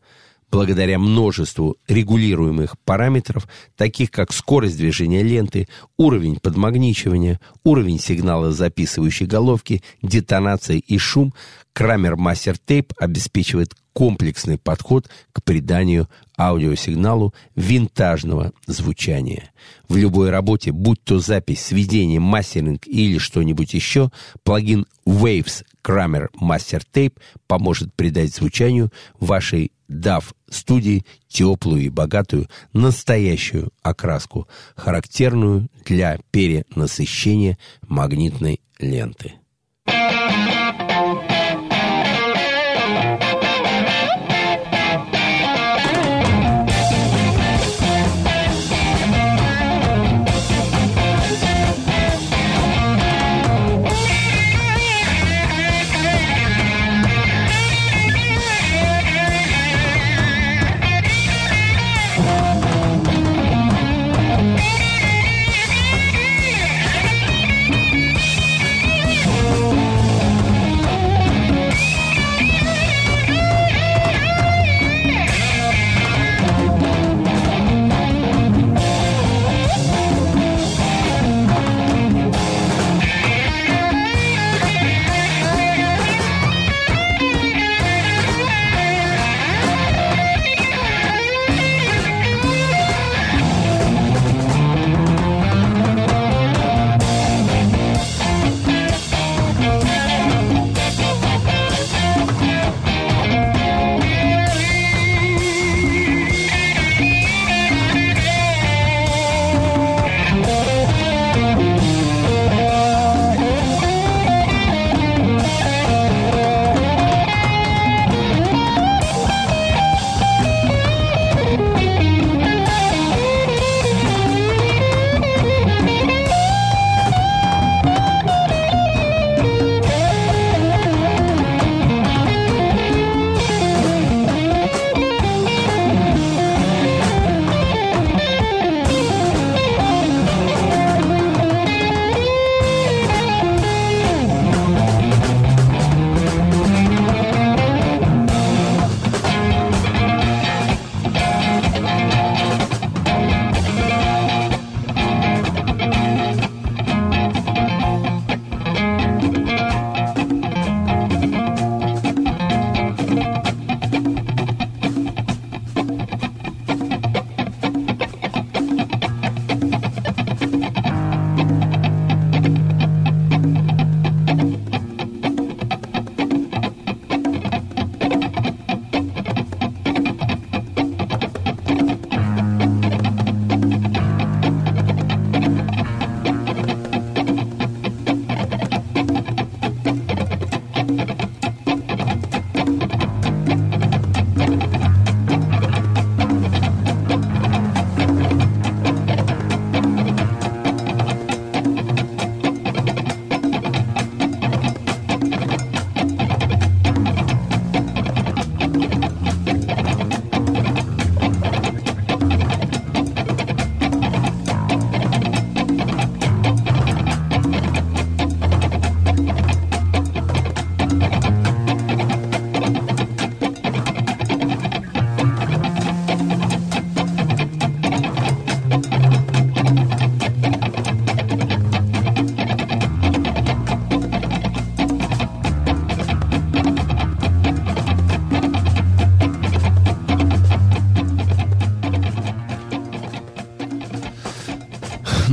[0.53, 5.67] Благодаря множеству регулируемых параметров, таких как скорость движения ленты,
[5.97, 11.35] уровень подмагничивания, уровень сигнала записывающей головки, детонация и шум,
[11.73, 16.09] Крамер Мастер Тейп обеспечивает комплексный подход к приданию
[16.39, 19.53] аудиосигналу винтажного звучания.
[19.89, 24.11] В любой работе, будь то запись, сведение, мастеринг или что-нибудь еще,
[24.43, 28.91] плагин Waves Kramer Master Tape поможет придать звучанию
[29.21, 39.35] вашей DAW студии теплую и богатую настоящую окраску, характерную для перенасыщения магнитной ленты.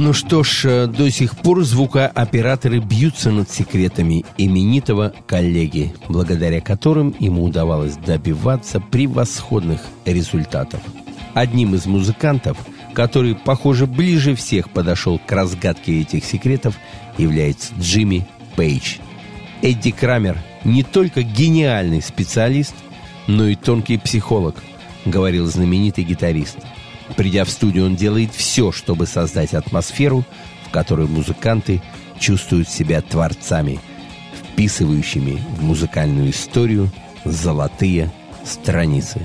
[0.10, 7.14] Ну что ж, э, до сих пор звукооператоры бьются над секретами именитого коллеги, благодаря которым
[7.20, 10.80] ему удавалось добиваться превосходных результатов.
[11.36, 12.58] Одним из музыкантов,
[12.96, 16.74] который, похоже, ближе всех подошел к разгадке этих секретов,
[17.20, 18.98] является Джимми Пейдж.
[19.62, 22.74] Эдди Крамер не только гениальный специалист,
[23.28, 24.56] но и тонкий психолог,
[25.06, 26.58] говорил знаменитый гитарист.
[27.16, 30.26] Придя в студию, он делает все, чтобы создать атмосферу,
[30.68, 31.82] в которой музыканты
[32.20, 33.80] чувствуют себя творцами,
[34.54, 36.92] вписывающими в музыкальную историю
[37.26, 38.12] золотые
[38.46, 39.22] страницы.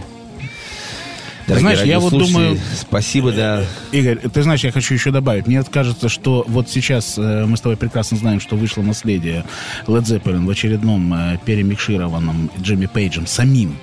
[1.47, 3.65] Дорогие Знаешь, я вот думаю- Спасибо, да.
[3.93, 5.47] Игорь, ты знаешь, я хочу еще добавить.
[5.47, 9.44] Мне кажется, что вот сейчас э, мы с тобой прекрасно знаем, что вышло наследие
[9.86, 13.77] Led Zeppelin в очередном э, перемикшированном Джимми Пейджем самим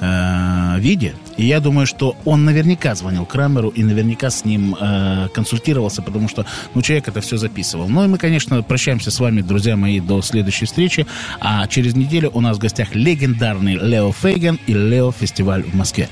[0.00, 1.14] э, виде.
[1.36, 6.28] И я думаю, что он наверняка звонил Крамеру и наверняка с ним э, консультировался, потому
[6.28, 7.88] что ну, человек это все записывал.
[7.88, 11.06] Ну и мы, конечно, прощаемся с вами, друзья мои, до следующей встречи.
[11.40, 16.08] А через неделю у нас в гостях легендарный Лео Фейген и Лео Фестиваль в Москве.